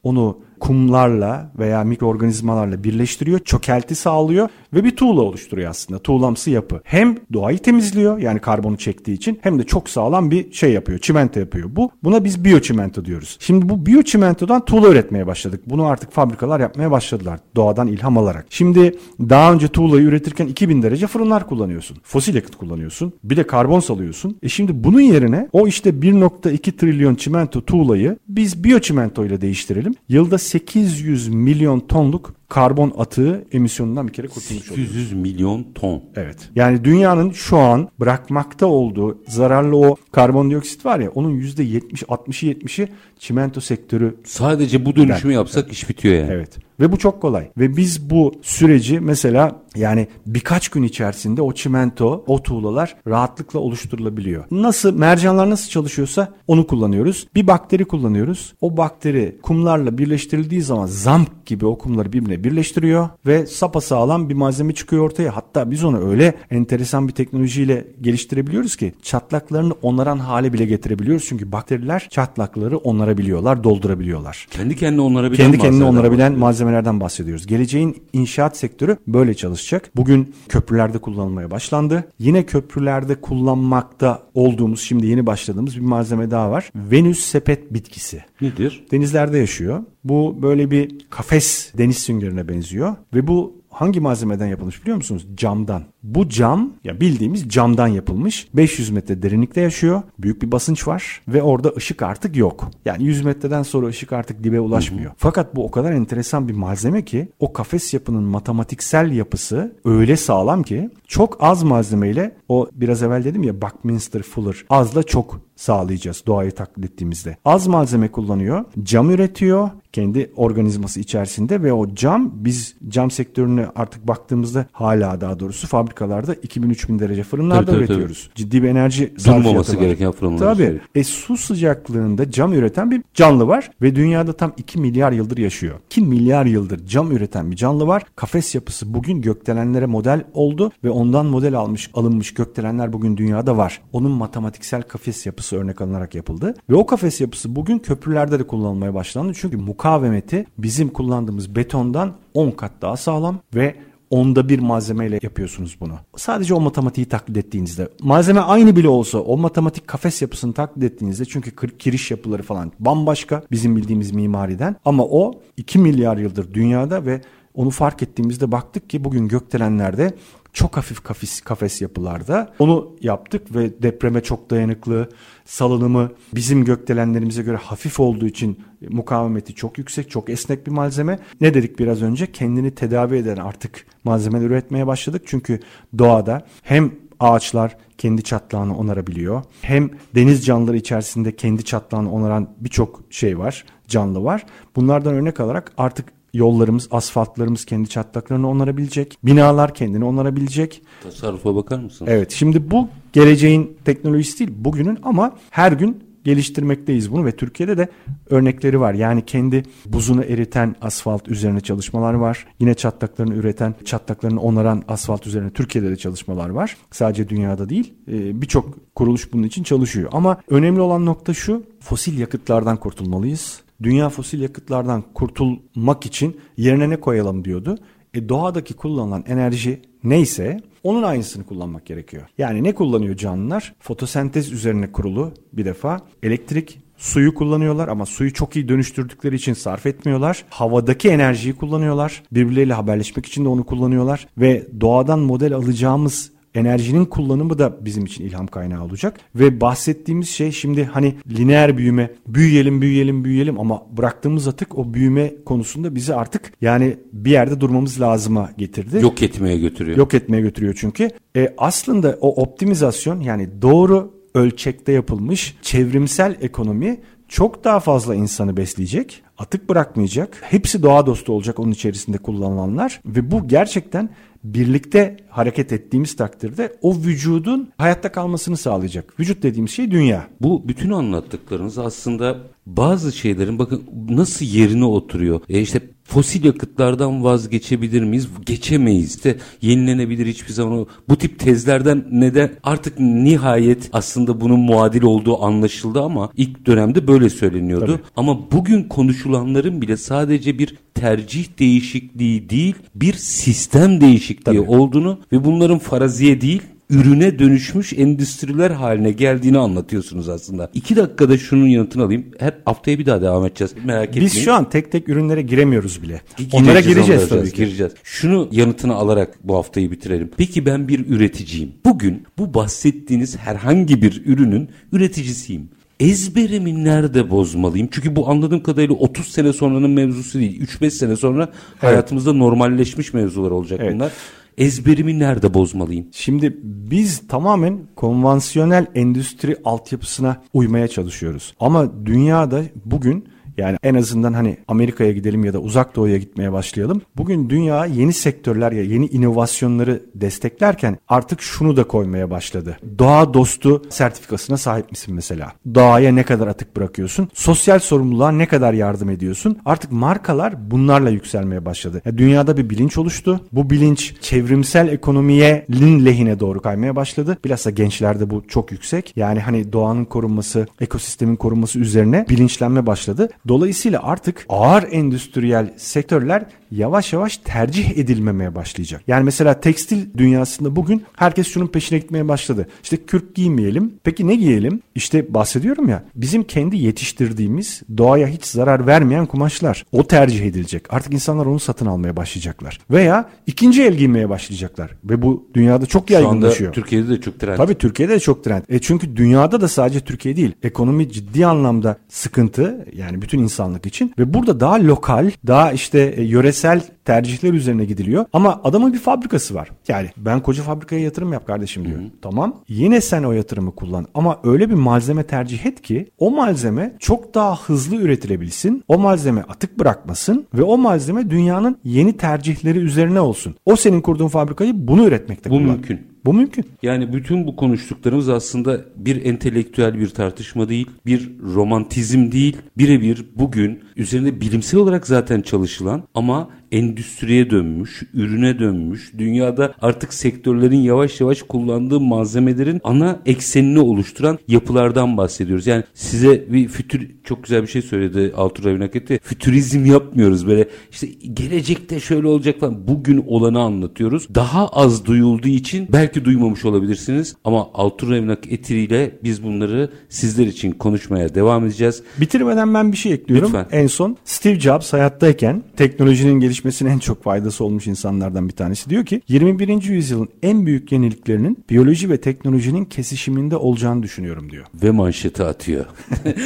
Onu 0.03 0.39
kumlarla 0.61 1.53
veya 1.59 1.85
mikroorganizmalarla 1.85 2.85
birleştiriyor, 2.85 3.39
çökelti 3.39 3.95
sağlıyor 3.95 4.49
ve 4.75 4.85
bir 4.85 4.97
tuğla 4.97 5.23
oluşturuyor 5.23 5.71
aslında. 5.71 5.99
Tuğlamsı 5.99 6.51
yapı. 6.51 6.81
Hem 6.85 7.17
doğayı 7.33 7.59
temizliyor 7.59 8.19
yani 8.19 8.39
karbonu 8.39 8.77
çektiği 8.77 9.13
için 9.13 9.39
hem 9.43 9.59
de 9.59 9.65
çok 9.65 9.89
sağlam 9.89 10.31
bir 10.31 10.53
şey 10.53 10.73
yapıyor. 10.73 10.99
Çimento 10.99 11.41
yapıyor. 11.41 11.69
Bu 11.73 11.91
buna 12.05 12.25
biz 12.25 12.45
biyoçimento 12.45 13.05
diyoruz. 13.05 13.37
Şimdi 13.41 13.69
bu 13.69 13.87
biyoçimentodan 13.87 14.65
tuğla 14.65 14.89
üretmeye 14.89 15.27
başladık. 15.27 15.63
Bunu 15.67 15.87
artık 15.87 16.13
fabrikalar 16.13 16.61
yapmaya 16.61 16.91
başladılar 16.91 17.41
doğadan 17.57 17.87
ilham 17.87 18.19
alarak. 18.19 18.47
Şimdi 18.51 18.95
daha 19.21 19.53
önce 19.53 19.69
tuğlayı 19.69 20.05
üretirken 20.05 20.47
2000 20.47 20.83
derece 20.83 21.07
fırınlar 21.07 21.47
kullanıyorsun. 21.47 21.97
Fosil 22.03 22.35
yakıt 22.35 22.57
kullanıyorsun. 22.57 23.13
Bir 23.25 23.37
de 23.37 23.47
karbon 23.47 23.81
salıyorsun. 23.81 24.39
E 24.43 24.49
şimdi 24.49 24.85
bunun 24.85 25.01
yerine 25.01 25.49
o 25.53 25.67
işte 25.67 25.91
1.2 25.91 26.77
trilyon 26.77 27.15
çimento 27.15 27.61
tuğlayı 27.61 28.19
biz 28.29 28.65
biyoçimento 28.65 29.25
ile 29.27 29.41
değiştirelim. 29.41 29.95
Yılda 30.09 30.39
800 30.39 31.29
milyon 31.29 31.81
tonluk 31.81 32.40
karbon 32.51 32.95
atığı 32.99 33.45
emisyonundan 33.53 34.09
bir 34.09 34.13
kere 34.13 34.27
kurtulmuş 34.27 34.71
oluyoruz. 34.71 34.93
800 34.93 35.13
milyon 35.13 35.67
ton. 35.75 36.03
Evet. 36.17 36.37
Yani 36.57 36.85
dünyanın 36.85 37.31
şu 37.31 37.57
an 37.57 37.89
bırakmakta 38.01 38.67
olduğu 38.67 39.19
zararlı 39.29 39.77
o 39.77 39.97
karbondioksit 40.13 40.87
var 40.87 41.01
ya 41.01 41.11
onun 41.11 41.41
%70 41.41 42.05
60'ı 42.05 42.53
70'i 42.53 42.89
çimento 43.19 43.61
sektörü. 43.61 44.17
Sadece 44.25 44.85
bu 44.87 44.97
dönüşümü 44.97 45.33
yapsak 45.33 45.65
evet. 45.65 45.73
iş 45.73 45.89
bitiyor 45.89 46.15
yani. 46.15 46.33
Evet. 46.33 46.59
Ve 46.81 46.93
bu 46.93 46.99
çok 46.99 47.23
kolay. 47.23 47.51
Ve 47.59 47.77
biz 47.77 48.11
bu 48.11 48.33
süreci 48.43 49.01
mesela 49.01 49.61
yani 49.77 50.07
birkaç 50.27 50.69
gün 50.69 50.83
içerisinde 50.83 51.43
o 51.43 51.53
çimento, 51.53 52.25
o 52.27 52.43
tuğlalar 52.43 52.97
rahatlıkla 53.07 53.61
oluşturulabiliyor. 53.61 54.45
Nasıl 54.51 54.95
mercanlar 54.95 55.51
nasıl 55.51 55.71
çalışıyorsa 55.71 56.35
onu 56.47 56.67
kullanıyoruz. 56.67 57.29
Bir 57.35 57.47
bakteri 57.47 57.85
kullanıyoruz. 57.85 58.55
O 58.61 58.77
bakteri 58.77 59.39
kumlarla 59.43 59.99
birleştirildiği 59.99 60.63
zaman 60.63 60.87
zamp 60.87 61.47
gibi 61.47 61.67
o 61.67 61.79
kumları 61.79 62.13
birbirine 62.13 62.45
birleştiriyor 62.45 63.09
ve 63.27 63.47
sapasağlam 63.47 64.29
bir 64.29 64.35
malzeme 64.35 64.73
çıkıyor 64.73 65.05
ortaya. 65.05 65.37
Hatta 65.37 65.71
biz 65.71 65.85
onu 65.85 66.11
öyle 66.11 66.35
enteresan 66.51 67.09
bir 67.09 67.13
teknolojiyle 67.13 67.87
geliştirebiliyoruz 68.01 68.77
ki 68.77 68.93
çatlaklarını 69.03 69.75
onaran 69.83 70.19
hale 70.19 70.53
bile 70.53 70.65
getirebiliyoruz. 70.65 71.27
Çünkü 71.29 71.53
bakteriler 71.53 72.09
çatlakları 72.11 72.77
onarabiliyorlar, 72.77 73.65
doldurabiliyorlar. 73.65 74.47
Kendi 74.51 74.77
kendine 74.77 75.01
onarabilen 75.01 75.45
Kendi 75.45 75.59
kendine 75.59 75.85
onarabilen 75.85 76.33
malzemelerden 76.71 77.01
bahsediyoruz. 77.01 77.47
Geleceğin 77.47 78.03
inşaat 78.13 78.57
sektörü 78.57 78.97
böyle 79.07 79.35
çalışacak. 79.35 79.91
Bugün 79.97 80.35
köprülerde 80.49 80.99
kullanılmaya 80.99 81.51
başlandı. 81.51 82.05
Yine 82.19 82.47
köprülerde 82.47 83.15
kullanmakta 83.15 84.23
olduğumuz, 84.35 84.81
şimdi 84.81 85.07
yeni 85.07 85.27
başladığımız 85.27 85.77
bir 85.77 85.81
malzeme 85.81 86.31
daha 86.31 86.51
var. 86.51 86.71
Venüs 86.75 87.25
sepet 87.25 87.75
bitkisi. 87.75 88.25
Nedir? 88.41 88.85
Denizlerde 88.91 89.39
yaşıyor. 89.39 89.83
Bu 90.05 90.43
böyle 90.43 90.71
bir 90.71 90.99
kafes 91.11 91.73
deniz 91.79 91.99
süngerine 91.99 92.49
benziyor 92.49 92.97
ve 93.15 93.27
bu 93.27 93.60
hangi 93.71 94.01
malzemeden 94.01 94.47
yapılmış 94.47 94.83
biliyor 94.83 94.97
musunuz? 94.97 95.27
Camdan. 95.35 95.83
Bu 96.03 96.29
cam 96.29 96.73
ya 96.85 97.01
bildiğimiz 97.01 97.49
camdan 97.49 97.89
yapılmış. 97.89 98.49
500 98.55 98.91
metre 98.91 99.23
derinlikte 99.23 99.61
yaşıyor. 99.61 100.03
Büyük 100.19 100.43
bir 100.43 100.53
basınç 100.53 100.89
var 100.89 101.23
ve 101.29 101.43
orada 101.43 101.73
ışık 101.77 102.03
artık 102.03 102.37
yok. 102.37 102.71
Yani 102.85 103.05
100 103.05 103.25
metreden 103.25 103.63
sonra 103.63 103.87
ışık 103.87 104.13
artık 104.13 104.45
dibe 104.45 104.61
ulaşmıyor. 104.61 105.13
Fakat 105.17 105.57
bu 105.57 105.65
o 105.65 105.71
kadar 105.71 105.93
enteresan 105.93 106.49
bir 106.49 106.55
malzeme 106.55 107.05
ki 107.05 107.29
o 107.39 107.53
kafes 107.53 107.95
yapının 107.95 108.23
matematiksel 108.23 109.13
yapısı 109.13 109.77
öyle 109.85 110.17
sağlam 110.17 110.63
ki 110.63 110.91
çok 111.07 111.37
az 111.41 111.63
malzemeyle 111.63 112.37
o 112.49 112.69
biraz 112.73 113.03
evvel 113.03 113.25
dedim 113.25 113.43
ya 113.43 113.63
Buckminster 113.63 114.23
Fuller 114.23 114.65
azla 114.71 115.03
çok 115.03 115.41
sağlayacağız 115.61 116.23
doğayı 116.27 116.51
taklit 116.51 116.85
ettiğimizde. 116.85 117.37
Az 117.45 117.67
malzeme 117.67 118.09
kullanıyor, 118.09 118.65
cam 118.83 119.11
üretiyor 119.11 119.71
kendi 119.93 120.31
organizması 120.37 121.01
içerisinde 121.01 121.63
ve 121.63 121.73
o 121.73 121.95
cam 121.95 122.33
biz 122.35 122.75
cam 122.89 123.11
sektörüne 123.11 123.67
artık 123.77 124.09
baktığımızda 124.09 124.67
hala 124.73 125.21
daha 125.21 125.41
doğrusu 125.41 125.67
fabrikalarda 125.67 126.35
2000-3000 126.35 126.99
derece 126.99 127.23
fırınlarda 127.23 127.67
tabii, 127.67 127.77
tabii, 127.77 127.85
üretiyoruz. 127.85 128.25
Tabii. 128.25 128.35
Ciddi 128.35 128.63
bir 128.63 128.69
enerji 128.69 129.15
Durmaması 129.27 129.77
gereken 129.77 130.13
fırınlar. 130.13 130.39
Tabii. 130.39 130.81
E, 130.95 131.05
su 131.05 131.37
sıcaklığında 131.37 132.31
cam 132.31 132.53
üreten 132.53 132.91
bir 132.91 133.03
canlı 133.15 133.49
var 133.49 133.71
ve 133.83 133.97
dünyada 133.97 134.33
tam 134.33 134.53
2 134.57 134.79
milyar 134.81 135.13
yıldır 135.13 135.39
yaşıyor. 135.39 135.79
2 135.87 136.01
milyar 136.01 136.47
yıldır 136.47 136.87
cam 136.87 137.13
üreten 137.13 137.51
bir 137.51 137.57
canlı 137.57 137.87
var. 137.87 138.03
Kafes 138.17 138.55
yapısı 138.55 138.95
bugün 138.95 139.23
gökdelenlere 139.23 139.87
model 139.87 140.25
oldu 140.35 140.73
ve 140.85 140.91
ondan 140.91 141.27
model 141.27 141.55
almış 141.55 141.91
alınmış 141.95 142.35
gökdelenler 142.35 142.93
bugün 142.93 143.17
dünyada 143.17 143.57
var. 143.57 143.83
Onun 143.93 144.13
matematiksel 144.13 144.83
kafes 144.83 145.27
yapısı 145.27 145.50
örnek 145.57 145.81
alınarak 145.81 146.15
yapıldı. 146.15 146.55
Ve 146.71 146.75
o 146.75 146.87
kafes 146.87 147.21
yapısı 147.21 147.57
bugün 147.57 147.79
köprülerde 147.79 148.39
de 148.39 148.47
kullanılmaya 148.47 148.95
başlandı. 148.95 149.33
Çünkü 149.35 149.57
mukavemeti 149.57 150.47
bizim 150.59 150.89
kullandığımız 150.89 151.57
betondan 151.57 152.15
10 152.35 152.51
kat 152.51 152.73
daha 152.83 152.97
sağlam 152.97 153.39
ve 153.55 153.75
onda 154.11 154.49
bir 154.49 154.59
malzemeyle 154.59 155.19
yapıyorsunuz 155.23 155.77
bunu. 155.81 155.95
Sadece 156.17 156.55
o 156.55 156.61
matematiği 156.61 157.07
taklit 157.07 157.37
ettiğinizde 157.37 157.89
malzeme 158.03 158.41
aynı 158.41 158.77
bile 158.77 158.89
olsa 158.89 159.19
o 159.19 159.37
matematik 159.37 159.89
kafes 159.89 160.23
yapısını 160.23 160.53
taklit 160.53 160.85
ettiğinizde 160.85 161.25
çünkü 161.25 161.77
kiriş 161.79 162.11
yapıları 162.11 162.43
falan 162.43 162.73
bambaşka 162.79 163.43
bizim 163.51 163.77
bildiğimiz 163.77 164.11
mimariden 164.13 164.77
ama 164.85 165.05
o 165.05 165.41
2 165.57 165.79
milyar 165.79 166.17
yıldır 166.17 166.55
dünyada 166.55 167.07
ve 167.07 167.21
onu 167.55 167.71
fark 167.71 168.03
ettiğimizde 168.03 168.53
baktık 168.53 168.91
ki 168.91 169.05
bugün 169.05 169.29
gökdelenlerde 169.29 170.15
çok 170.53 170.77
hafif 170.77 171.03
kafes, 171.03 171.41
kafes 171.41 171.83
yapılarda 171.83 172.53
onu 172.59 172.97
yaptık 173.01 173.55
ve 173.55 173.83
depreme 173.83 174.23
çok 174.23 174.51
dayanıklı, 174.51 175.09
salınımı 175.45 176.11
bizim 176.35 176.65
gökdelenlerimize 176.65 177.43
göre 177.43 177.57
hafif 177.57 178.01
olduğu 178.01 178.27
için 178.27 178.59
mukavemeti 178.89 179.55
çok 179.55 179.79
yüksek, 179.79 180.11
çok 180.11 180.31
esnek 180.31 180.67
bir 180.67 180.73
malzeme. 180.73 181.19
Ne 181.41 181.55
dedik 181.55 181.79
biraz 181.79 182.03
önce? 182.03 182.33
Kendini 182.33 182.75
tedavi 182.75 183.17
eden 183.17 183.37
artık 183.37 183.87
malzemeler 184.05 184.47
üretmeye 184.47 184.87
başladık. 184.87 185.23
Çünkü 185.27 185.61
doğada 185.99 186.47
hem 186.63 186.93
ağaçlar 187.21 187.77
kendi 187.99 188.23
çatlağını 188.23 188.79
onarabiliyor. 188.79 189.43
Hem 189.63 189.91
deniz 190.15 190.47
canlıları 190.47 190.77
içerisinde 190.77 191.37
kendi 191.37 191.65
çatlağını 191.65 192.13
onaran 192.13 192.49
birçok 192.61 193.01
şey 193.11 193.39
var, 193.39 193.65
canlı 193.89 194.25
var. 194.25 194.47
Bunlardan 194.77 195.15
örnek 195.15 195.41
alarak 195.41 195.73
artık 195.79 196.07
Yollarımız, 196.35 196.89
asfaltlarımız 196.91 197.65
kendi 197.65 197.89
çatlaklarını 197.89 198.49
onarabilecek. 198.49 199.19
Binalar 199.23 199.75
kendini 199.75 200.05
onarabilecek. 200.05 200.83
Tasarrufa 201.03 201.55
bakar 201.55 201.79
mısın? 201.79 202.07
Evet. 202.11 202.33
Şimdi 202.33 202.71
bu 202.71 202.89
geleceğin 203.13 203.77
teknolojisi 203.85 204.39
değil, 204.39 204.51
bugünün 204.57 204.99
ama 205.03 205.37
her 205.51 205.73
gün 205.73 206.11
geliştirmekteyiz 206.25 207.13
bunu 207.13 207.25
ve 207.25 207.37
Türkiye'de 207.37 207.79
de 207.79 207.89
örnekleri 208.31 208.81
var. 208.81 208.95
Yani 208.95 209.25
kendi 209.27 209.63
buzunu 209.87 210.25
eriten 210.25 210.77
asfalt 210.81 211.29
üzerine 211.29 211.61
çalışmalar 211.61 212.15
var. 212.15 212.47
Yine 212.61 212.75
çatlaklarını 212.75 213.35
üreten, 213.35 213.75
çatlaklarını 213.85 214.41
onaran 214.41 214.83
asfalt 214.89 215.27
üzerine 215.27 215.51
Türkiye'de 215.51 215.91
de 215.91 215.97
çalışmalar 215.97 216.49
var. 216.49 216.77
Sadece 216.91 217.29
dünyada 217.29 217.69
değil. 217.69 217.95
Ee, 218.09 218.43
birçok 218.43 218.95
kuruluş 218.95 219.33
bunun 219.33 219.43
için 219.43 219.63
çalışıyor. 219.63 220.11
Ama 220.13 220.41
önemli 220.49 220.81
olan 220.81 221.07
nokta 221.07 221.35
şu. 221.35 221.63
Fosil 221.81 222.19
yakıtlardan 222.19 222.77
kurtulmalıyız 222.77 223.63
dünya 223.83 224.09
fosil 224.09 224.41
yakıtlardan 224.41 225.05
kurtulmak 225.15 226.07
için 226.07 226.41
yerine 226.57 226.91
ne 226.91 227.01
koyalım 227.01 227.45
diyordu. 227.45 227.79
E 228.15 228.29
doğadaki 228.29 228.75
kullanılan 228.75 229.25
enerji 229.27 229.83
neyse 230.05 230.61
onun 230.83 231.03
aynısını 231.03 231.47
kullanmak 231.47 231.87
gerekiyor. 231.87 232.23
Yani 232.39 232.65
ne 232.65 232.75
kullanıyor 232.75 233.17
canlılar? 233.17 233.75
Fotosentez 233.81 234.53
üzerine 234.53 234.93
kurulu 234.93 235.33
bir 235.53 235.65
defa. 235.65 236.01
Elektrik, 236.23 236.79
suyu 236.97 237.35
kullanıyorlar 237.35 237.89
ama 237.89 238.07
suyu 238.07 238.33
çok 238.33 238.57
iyi 238.57 238.69
dönüştürdükleri 238.69 239.37
için 239.37 239.55
sarf 239.55 239.87
etmiyorlar. 239.87 240.45
Havadaki 240.51 241.09
enerjiyi 241.09 241.57
kullanıyorlar. 241.57 242.23
Birbirleriyle 242.33 242.75
haberleşmek 242.75 243.27
için 243.27 243.45
de 243.45 243.49
onu 243.49 243.67
kullanıyorlar 243.67 244.29
ve 244.39 244.67
doğadan 244.81 245.19
model 245.19 245.55
alacağımız 245.55 246.33
enerjinin 246.55 247.05
kullanımı 247.05 247.59
da 247.59 247.85
bizim 247.85 248.05
için 248.05 248.25
ilham 248.25 248.47
kaynağı 248.47 248.85
olacak. 248.85 249.21
Ve 249.35 249.61
bahsettiğimiz 249.61 250.29
şey 250.29 250.53
şimdi 250.53 250.85
hani 250.85 251.15
lineer 251.39 251.79
büyüme, 251.79 252.11
büyüyelim 252.27 252.81
büyüyelim 252.81 253.25
büyüyelim 253.25 253.61
ama 253.61 253.83
bıraktığımız 253.97 254.49
atık 254.49 254.79
o 254.79 254.95
büyüme 254.95 255.33
konusunda 255.45 255.95
bizi 255.95 256.15
artık 256.15 256.53
yani 256.61 256.97
bir 257.13 257.31
yerde 257.31 257.61
durmamız 257.61 258.01
lazıma 258.01 258.51
getirdi. 258.59 258.99
Yok 259.03 259.23
etmeye 259.23 259.59
götürüyor. 259.59 259.99
Yok 259.99 260.15
etmeye 260.15 260.41
götürüyor 260.41 260.75
çünkü. 260.79 261.11
E, 261.37 261.55
aslında 261.59 262.19
o 262.21 262.43
optimizasyon 262.43 263.21
yani 263.21 263.49
doğru 263.63 264.21
ölçekte 264.35 264.93
yapılmış 264.93 265.57
çevrimsel 265.63 266.37
ekonomi 266.41 267.01
çok 267.29 267.65
daha 267.65 267.81
fazla 267.81 268.15
insanı 268.15 268.57
besleyecek, 268.57 269.23
atık 269.41 269.69
bırakmayacak. 269.69 270.37
Hepsi 270.43 270.83
doğa 270.83 271.07
dostu 271.07 271.33
olacak 271.33 271.59
onun 271.59 271.73
içerisinde 271.73 272.19
kullanılanlar 272.19 273.01
ve 273.07 273.31
bu 273.31 273.49
gerçekten 273.49 274.11
birlikte 274.45 275.17
hareket 275.29 275.73
ettiğimiz 275.73 276.17
takdirde 276.17 276.77
o 276.83 276.97
vücudun 276.97 277.73
hayatta 277.77 278.13
kalmasını 278.13 278.57
sağlayacak. 278.57 279.21
Vücut 279.21 279.43
dediğimiz 279.43 279.71
şey 279.71 279.91
dünya. 279.91 280.27
Bu 280.41 280.69
bütün 280.69 280.91
anlattıklarınız 280.91 281.79
aslında 281.79 282.37
bazı 282.67 283.13
şeylerin 283.13 283.59
bakın 283.59 283.83
nasıl 284.09 284.45
yerine 284.45 284.85
oturuyor. 284.85 285.41
E 285.49 285.61
işte 285.61 285.81
fosil 286.05 286.45
yakıtlardan 286.45 287.25
vazgeçebilir 287.25 288.03
miyiz? 288.03 288.29
Geçemeyiz 288.47 289.25
de 289.25 289.37
yenilenebilir 289.63 290.27
hiçbir 290.27 290.53
zaman. 290.53 290.87
Bu 291.09 291.17
tip 291.17 291.39
tezlerden 291.39 292.05
neden 292.11 292.51
artık 292.63 293.01
nihayet 293.01 293.91
aslında 293.93 294.41
bunun 294.41 294.61
muadil 294.61 295.03
olduğu 295.03 295.43
anlaşıldı 295.43 296.01
ama 296.03 296.31
ilk 296.37 296.67
dönemde 296.67 297.07
böyle 297.07 297.31
söyleniyordu. 297.31 297.87
Tabii. 297.87 298.09
Ama 298.17 298.51
bugün 298.51 298.83
konuşulanların 299.31 299.83
bile 299.83 299.97
sadece 299.97 300.59
bir 300.59 300.75
tercih 300.95 301.59
değişikliği 301.59 302.51
değil 302.51 302.75
bir 302.95 303.13
sistem 303.13 304.01
değişikliği 304.01 304.45
Tabii. 304.45 304.61
olduğunu 304.61 305.19
ve 305.33 305.45
bunların 305.45 305.79
faraziye 305.79 306.41
değil 306.41 306.63
ürüne 306.91 307.39
dönüşmüş 307.39 307.93
endüstriler 307.93 308.71
haline 308.71 309.13
geldiğini 309.13 309.59
anlatıyorsunuz 309.59 310.29
aslında. 310.29 310.71
İki 310.75 310.97
dakikada 310.97 311.39
şunun 311.39 311.67
yanıtını 311.67 312.03
alayım. 312.03 312.25
Hep 312.39 312.55
haftaya 312.65 312.99
bir 312.99 313.07
daha 313.07 313.23
devam 313.23 313.47
edeceğiz. 313.47 313.75
Merak 313.85 314.09
etmeyin. 314.09 314.27
Biz 314.27 314.45
şu 314.45 314.53
an 314.53 314.71
tek 314.71 314.93
tek 314.93 315.09
ürünlere 315.09 315.43
giremiyoruz 315.43 316.03
bile. 316.03 316.21
Gireceğiz, 316.37 316.65
Onlara 316.65 316.81
gireceğiz 316.81 317.29
tabii 317.29 317.51
ki. 317.51 317.57
Gireceğiz. 317.57 317.93
Şunu 318.05 318.49
yanıtını 318.53 318.95
alarak 318.95 319.39
bu 319.45 319.57
haftayı 319.57 319.91
bitirelim. 319.91 320.31
Peki 320.37 320.67
ben 320.67 320.89
bir 320.89 321.09
üreticiyim. 321.09 321.73
Bugün 321.85 322.23
bu 322.39 322.55
bahsettiğiniz 322.55 323.37
herhangi 323.37 324.03
bir 324.03 324.23
ürünün 324.27 324.69
üreticisiyim 324.93 325.69
ezberimi 326.01 326.85
nerede 326.85 327.31
bozmalıyım? 327.31 327.89
Çünkü 327.91 328.17
bu 328.17 328.31
anladığım 328.31 328.63
kadarıyla 328.63 328.95
30 328.95 329.29
sene 329.29 329.53
sonranın 329.53 329.91
mevzusu 329.91 330.39
değil. 330.39 330.61
3-5 330.63 330.91
sene 330.91 331.17
sonra 331.17 331.43
evet. 331.43 331.83
hayatımızda 331.83 332.33
normalleşmiş 332.33 333.15
mevzular 333.15 333.51
olacak 333.51 333.81
evet. 333.83 333.95
bunlar 333.95 334.13
ezberimi 334.59 335.19
nerede 335.19 335.55
bozmalıyım? 335.55 336.07
Şimdi 336.13 336.57
biz 336.63 337.29
tamamen 337.29 337.79
konvansiyonel 337.97 338.87
endüstri 338.95 339.57
altyapısına 339.65 340.43
uymaya 340.53 340.89
çalışıyoruz. 340.89 341.55
Ama 341.61 342.07
dünyada 342.07 342.63
bugün 342.85 343.29
yani 343.61 343.77
en 343.83 343.95
azından 343.95 344.33
hani 344.33 344.57
Amerika'ya 344.69 345.13
gidelim 345.13 345.45
ya 345.45 345.53
da 345.53 345.59
uzak 345.59 345.97
doğuya 345.97 346.17
gitmeye 346.17 346.53
başlayalım. 346.53 347.03
Bugün 347.17 347.51
dünya 347.51 347.87
yeni 347.87 348.13
sektörler 348.13 348.73
ya 348.73 348.83
yeni 348.83 349.07
inovasyonları 349.07 350.03
desteklerken 350.15 350.99
artık 351.09 351.43
şunu 351.43 351.77
da 351.77 351.85
koymaya 351.85 352.31
başladı. 352.31 352.77
Doğa 352.99 353.35
dostu 353.35 353.83
sertifikasına 353.89 354.57
sahip 354.57 354.91
misin 354.91 355.15
mesela? 355.15 355.53
Doğaya 355.75 356.13
ne 356.13 356.23
kadar 356.23 356.47
atık 356.47 356.77
bırakıyorsun? 356.77 357.29
Sosyal 357.35 357.79
sorumluluğa 357.79 358.33
ne 358.33 358.47
kadar 358.47 358.73
yardım 358.73 359.11
ediyorsun? 359.11 359.59
Artık 359.65 359.93
markalar 359.93 360.71
bunlarla 360.71 361.11
yükselmeye 361.11 361.65
başladı. 361.65 362.03
Yani 362.05 362.19
dünyada 362.19 362.57
bir 362.57 362.71
bilinç 362.71 362.99
oluştu. 362.99 363.41
Bu 363.53 363.71
bilinç 363.71 364.15
çevrimsel 364.21 364.89
ekonomiye 364.89 365.67
lehine 366.05 366.41
doğru 366.41 366.63
kaymaya 366.63 366.97
başladı. 366.97 367.39
Bilhassa 367.45 367.71
gençlerde 367.71 368.31
bu 368.31 368.43
çok 368.49 368.73
yüksek. 368.73 369.13
Yani 369.17 369.41
hani 369.41 369.73
doğanın 369.73 370.05
korunması, 370.05 370.67
ekosistemin 370.81 371.37
korunması 371.37 371.79
üzerine 371.79 372.27
bilinçlenme 372.29 372.87
başladı. 372.87 373.29
Dolayısıyla 373.51 374.03
artık 374.03 374.47
ağır 374.49 374.83
endüstriyel 374.91 375.75
sektörler 375.77 376.47
yavaş 376.71 377.13
yavaş 377.13 377.37
tercih 377.37 377.99
edilmemeye 377.99 378.55
başlayacak. 378.55 379.03
Yani 379.07 379.25
mesela 379.25 379.61
tekstil 379.61 380.07
dünyasında 380.17 380.77
bugün 380.77 381.03
herkes 381.17 381.49
şunun 381.49 381.67
peşine 381.67 381.99
gitmeye 381.99 382.29
başladı. 382.29 382.69
İşte 382.83 382.97
kürk 382.97 383.35
giymeyelim. 383.35 383.95
Peki 384.05 384.29
ne 384.29 384.35
giyelim? 384.35 384.81
İşte 384.95 385.35
bahsediyorum 385.35 385.89
ya 385.89 386.05
bizim 386.15 386.45
kendi 386.45 386.77
yetiştirdiğimiz 386.77 387.83
doğaya 387.99 388.27
hiç 388.27 388.45
zarar 388.45 388.87
vermeyen 388.87 389.27
kumaşlar. 389.27 389.87
O 389.93 390.07
tercih 390.07 390.47
edilecek. 390.47 390.95
Artık 390.95 391.15
insanlar 391.15 391.47
onu 391.47 391.59
satın 391.59 391.87
almaya 391.87 392.17
başlayacaklar. 392.17 392.79
Veya 392.91 393.31
ikinci 393.47 393.83
el 393.83 393.95
giymeye 393.95 394.29
başlayacaklar. 394.29 394.91
Ve 395.05 395.23
bu 395.23 395.49
dünyada 395.55 395.87
çok 395.87 396.11
yaygınlaşıyor. 396.11 396.55
Şu 396.55 396.65
anda 396.65 396.73
Türkiye'de 396.73 397.09
de 397.09 397.21
çok 397.21 397.41
trend. 397.41 397.57
Tabii 397.57 397.75
Türkiye'de 397.75 398.13
de 398.13 398.21
çok 398.21 398.45
trend. 398.45 398.63
E 398.69 398.79
çünkü 398.79 399.17
dünyada 399.17 399.61
da 399.61 399.69
sadece 399.69 400.01
Türkiye 400.01 400.37
değil. 400.37 400.53
Ekonomi 400.63 401.13
ciddi 401.13 401.47
anlamda 401.47 401.97
sıkıntı. 402.09 402.87
Yani 402.93 403.23
bütün 403.23 403.40
insanlık 403.41 403.87
için. 403.87 404.13
Ve 404.19 404.35
burada 404.35 404.61
daha 404.61 404.85
lokal, 404.85 405.31
daha 405.47 405.73
işte 405.73 406.15
e, 406.17 406.23
yöresel 406.25 406.81
tercihler 407.05 407.53
üzerine 407.53 407.85
gidiliyor. 407.85 408.25
Ama 408.33 408.61
adamın 408.65 408.93
bir 408.93 408.99
fabrikası 408.99 409.55
var. 409.55 409.69
Yani 409.89 410.09
ben 410.17 410.41
koca 410.41 410.63
fabrikaya 410.63 411.03
yatırım 411.03 411.33
yap 411.33 411.47
kardeşim 411.47 411.85
diyor. 411.85 411.99
Hı 411.99 412.03
hı. 412.05 412.09
Tamam. 412.23 412.55
Yine 412.69 413.01
sen 413.01 413.23
o 413.23 413.33
yatırımı 413.33 413.75
kullan. 413.75 414.07
Ama 414.15 414.39
öyle 414.45 414.69
bir 414.71 414.75
malzeme 414.75 415.23
tercih 415.23 415.67
et 415.67 415.83
ki 415.83 416.11
o 416.19 416.31
malzeme 416.31 416.97
çok 416.99 417.35
daha 417.35 417.61
hızlı 417.61 417.97
üretilebilsin. 417.97 418.85
O 418.89 418.99
malzeme 418.99 419.41
atık 419.43 419.79
bırakmasın 419.79 420.47
ve 420.55 420.63
o 420.63 420.79
malzeme 420.79 421.31
dünyanın 421.31 421.79
yeni 421.85 422.17
tercihleri 422.17 422.79
üzerine 422.79 423.21
olsun. 423.21 423.55
O 423.65 423.77
senin 423.77 424.01
kurduğun 424.01 424.29
fabrikayı 424.29 424.73
bunu 424.89 425.05
üretmekte 425.05 425.51
Bu 425.51 425.55
kullan. 425.55 425.67
mümkün. 425.71 426.10
Bu 426.25 426.35
mümkün. 426.35 426.65
Yani 426.83 427.13
bütün 427.13 427.47
bu 427.47 427.57
konuştuklarımız 427.57 428.29
aslında 428.29 428.81
bir 428.97 429.25
entelektüel 429.25 429.99
bir 429.99 430.09
tartışma 430.09 430.69
değil, 430.69 430.87
bir 431.07 431.31
romantizm 431.43 432.33
değil, 432.33 432.57
birebir 432.79 433.25
bugün 433.37 433.81
üzerinde 434.01 434.41
bilimsel 434.41 434.81
olarak 434.81 435.07
zaten 435.07 435.41
çalışılan 435.41 436.03
ama 436.15 436.49
endüstriye 436.73 437.51
dönmüş, 437.51 438.03
ürüne 438.15 438.59
dönmüş, 438.59 439.13
dünyada 439.19 439.75
artık 439.83 440.15
sektörlerin 440.15 440.77
yavaş 440.77 441.21
yavaş 441.21 441.43
kullandığı 441.43 442.01
malzemelerin 442.01 442.81
ana 442.85 443.23
eksenini 443.27 443.79
oluşturan 443.81 444.39
yapılardan 444.49 445.17
bahsediyoruz. 445.17 445.67
Yani 445.67 445.85
size 445.95 446.53
bir 446.53 446.69
fütür 446.69 447.11
çok 447.25 447.45
güzel 447.45 447.63
bir 447.63 447.67
şey 447.67 447.83
söyledi 447.83 448.33
Altur 448.37 448.65
Ravinaketi. 448.65 449.21
Fütürizm 449.23 449.85
yapmıyoruz 449.85 450.47
böyle 450.47 450.69
işte 450.91 451.07
gelecekte 451.33 452.01
şöyle 452.01 452.27
olacak 452.27 452.61
falan. 452.61 452.89
Bugün 452.89 453.25
olanı 453.27 453.61
anlatıyoruz. 453.61 454.35
Daha 454.35 454.69
az 454.69 455.07
duyulduğu 455.07 455.49
için 455.49 455.89
belki 455.93 456.25
duymamış 456.25 456.65
olabilirsiniz 456.65 457.37
ama 457.45 457.69
Altur 457.75 458.11
Ravinaketi 458.11 458.77
ile 458.77 459.19
biz 459.25 459.45
bunları 459.45 459.91
sizler 460.09 460.47
için 460.47 460.73
konuşmaya 460.73 461.35
devam 461.35 461.65
edeceğiz. 461.65 462.03
Bitirmeden 462.21 462.75
ben 462.75 462.93
bir 462.93 462.97
şey 462.97 463.13
ekliyorum. 463.13 463.47
Lütfen. 463.47 463.67
En 463.71 463.87
son 463.91 464.17
Steve 464.25 464.61
Jobs 464.61 464.93
hayattayken 464.93 465.63
teknolojinin 465.77 466.41
gelişmesi 466.41 466.71
gelişmesine 466.71 466.91
en 466.91 466.99
çok 466.99 467.23
faydası 467.23 467.65
olmuş 467.65 467.87
insanlardan 467.87 468.49
bir 468.49 468.53
tanesi. 468.53 468.91
Diyor 468.91 469.05
ki 469.05 469.23
21. 469.29 469.83
yüzyılın 469.83 470.29
en 470.43 470.67
büyük 470.67 470.93
yeniliklerinin 470.93 471.65
biyoloji 471.71 472.11
ve 472.11 472.21
teknolojinin 472.21 472.85
kesişiminde 472.85 473.57
olacağını 473.57 474.03
düşünüyorum 474.03 474.51
diyor. 474.51 474.67
Ve 474.83 474.91
manşeti 474.91 475.43
atıyor. 475.43 475.85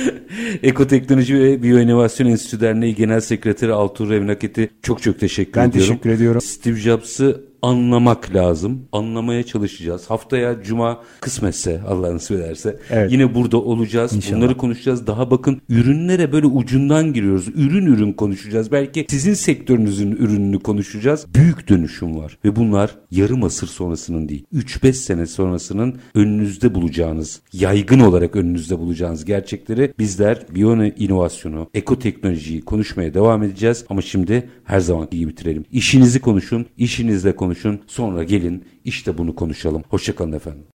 Ekoteknoloji 0.62 1.34
ve 1.34 1.62
Biyoinovasyon 1.62 2.26
Enstitüsü 2.26 2.60
Derneği 2.60 2.94
Genel 2.94 3.20
Sekreteri 3.20 3.72
Altuğ 3.72 4.10
Revnaket'i 4.10 4.70
çok 4.82 5.02
çok 5.02 5.20
teşekkür 5.20 5.60
ben 5.60 5.68
ediyorum. 5.68 5.90
Ben 5.90 5.96
teşekkür 5.96 6.10
ediyorum. 6.10 6.40
Steve 6.40 6.76
Jobs'ı 6.76 7.44
anlamak 7.64 8.34
lazım. 8.34 8.88
Anlamaya 8.92 9.42
çalışacağız. 9.42 10.10
Haftaya 10.10 10.62
cuma 10.62 11.00
kısmetse 11.20 11.80
Allah 11.88 12.14
nasip 12.14 12.36
ederse 12.36 12.80
evet. 12.90 13.12
yine 13.12 13.34
burada 13.34 13.56
olacağız. 13.56 14.12
İnşallah. 14.12 14.36
Bunları 14.36 14.56
konuşacağız. 14.56 15.06
Daha 15.06 15.30
bakın 15.30 15.60
ürünlere 15.68 16.32
böyle 16.32 16.46
ucundan 16.46 17.12
giriyoruz. 17.12 17.48
Ürün 17.48 17.86
ürün 17.86 18.12
konuşacağız. 18.12 18.72
Belki 18.72 19.06
sizin 19.08 19.34
sektörünüzün 19.34 20.12
ürününü 20.12 20.58
konuşacağız. 20.58 21.26
Büyük 21.34 21.68
dönüşüm 21.68 22.18
var 22.18 22.38
ve 22.44 22.56
bunlar 22.56 22.94
yarım 23.10 23.44
asır 23.44 23.66
sonrasının 23.66 24.28
değil. 24.28 24.44
3-5 24.54 24.92
sene 24.92 25.26
sonrasının 25.26 25.98
önünüzde 26.14 26.74
bulacağınız, 26.74 27.40
yaygın 27.52 28.00
olarak 28.00 28.36
önünüzde 28.36 28.78
bulacağınız 28.78 29.24
gerçekleri 29.24 29.94
bizler 29.98 30.46
biyo 30.54 30.74
inovasyonu, 30.96 31.70
ekoteknolojiyi 31.74 32.60
konuşmaya 32.62 33.14
devam 33.14 33.42
edeceğiz. 33.42 33.84
Ama 33.88 34.02
şimdi 34.02 34.48
her 34.64 34.80
zamanki 34.80 35.18
gibi 35.18 35.30
bitirelim. 35.30 35.64
İşinizi 35.72 36.20
konuşun, 36.20 36.66
işinizle 36.76 37.36
konuşun 37.36 37.53
konuşun. 37.54 37.80
Sonra 37.86 38.24
gelin 38.24 38.64
işte 38.84 39.18
bunu 39.18 39.34
konuşalım. 39.34 39.82
Hoşçakalın 39.88 40.32
efendim. 40.32 40.64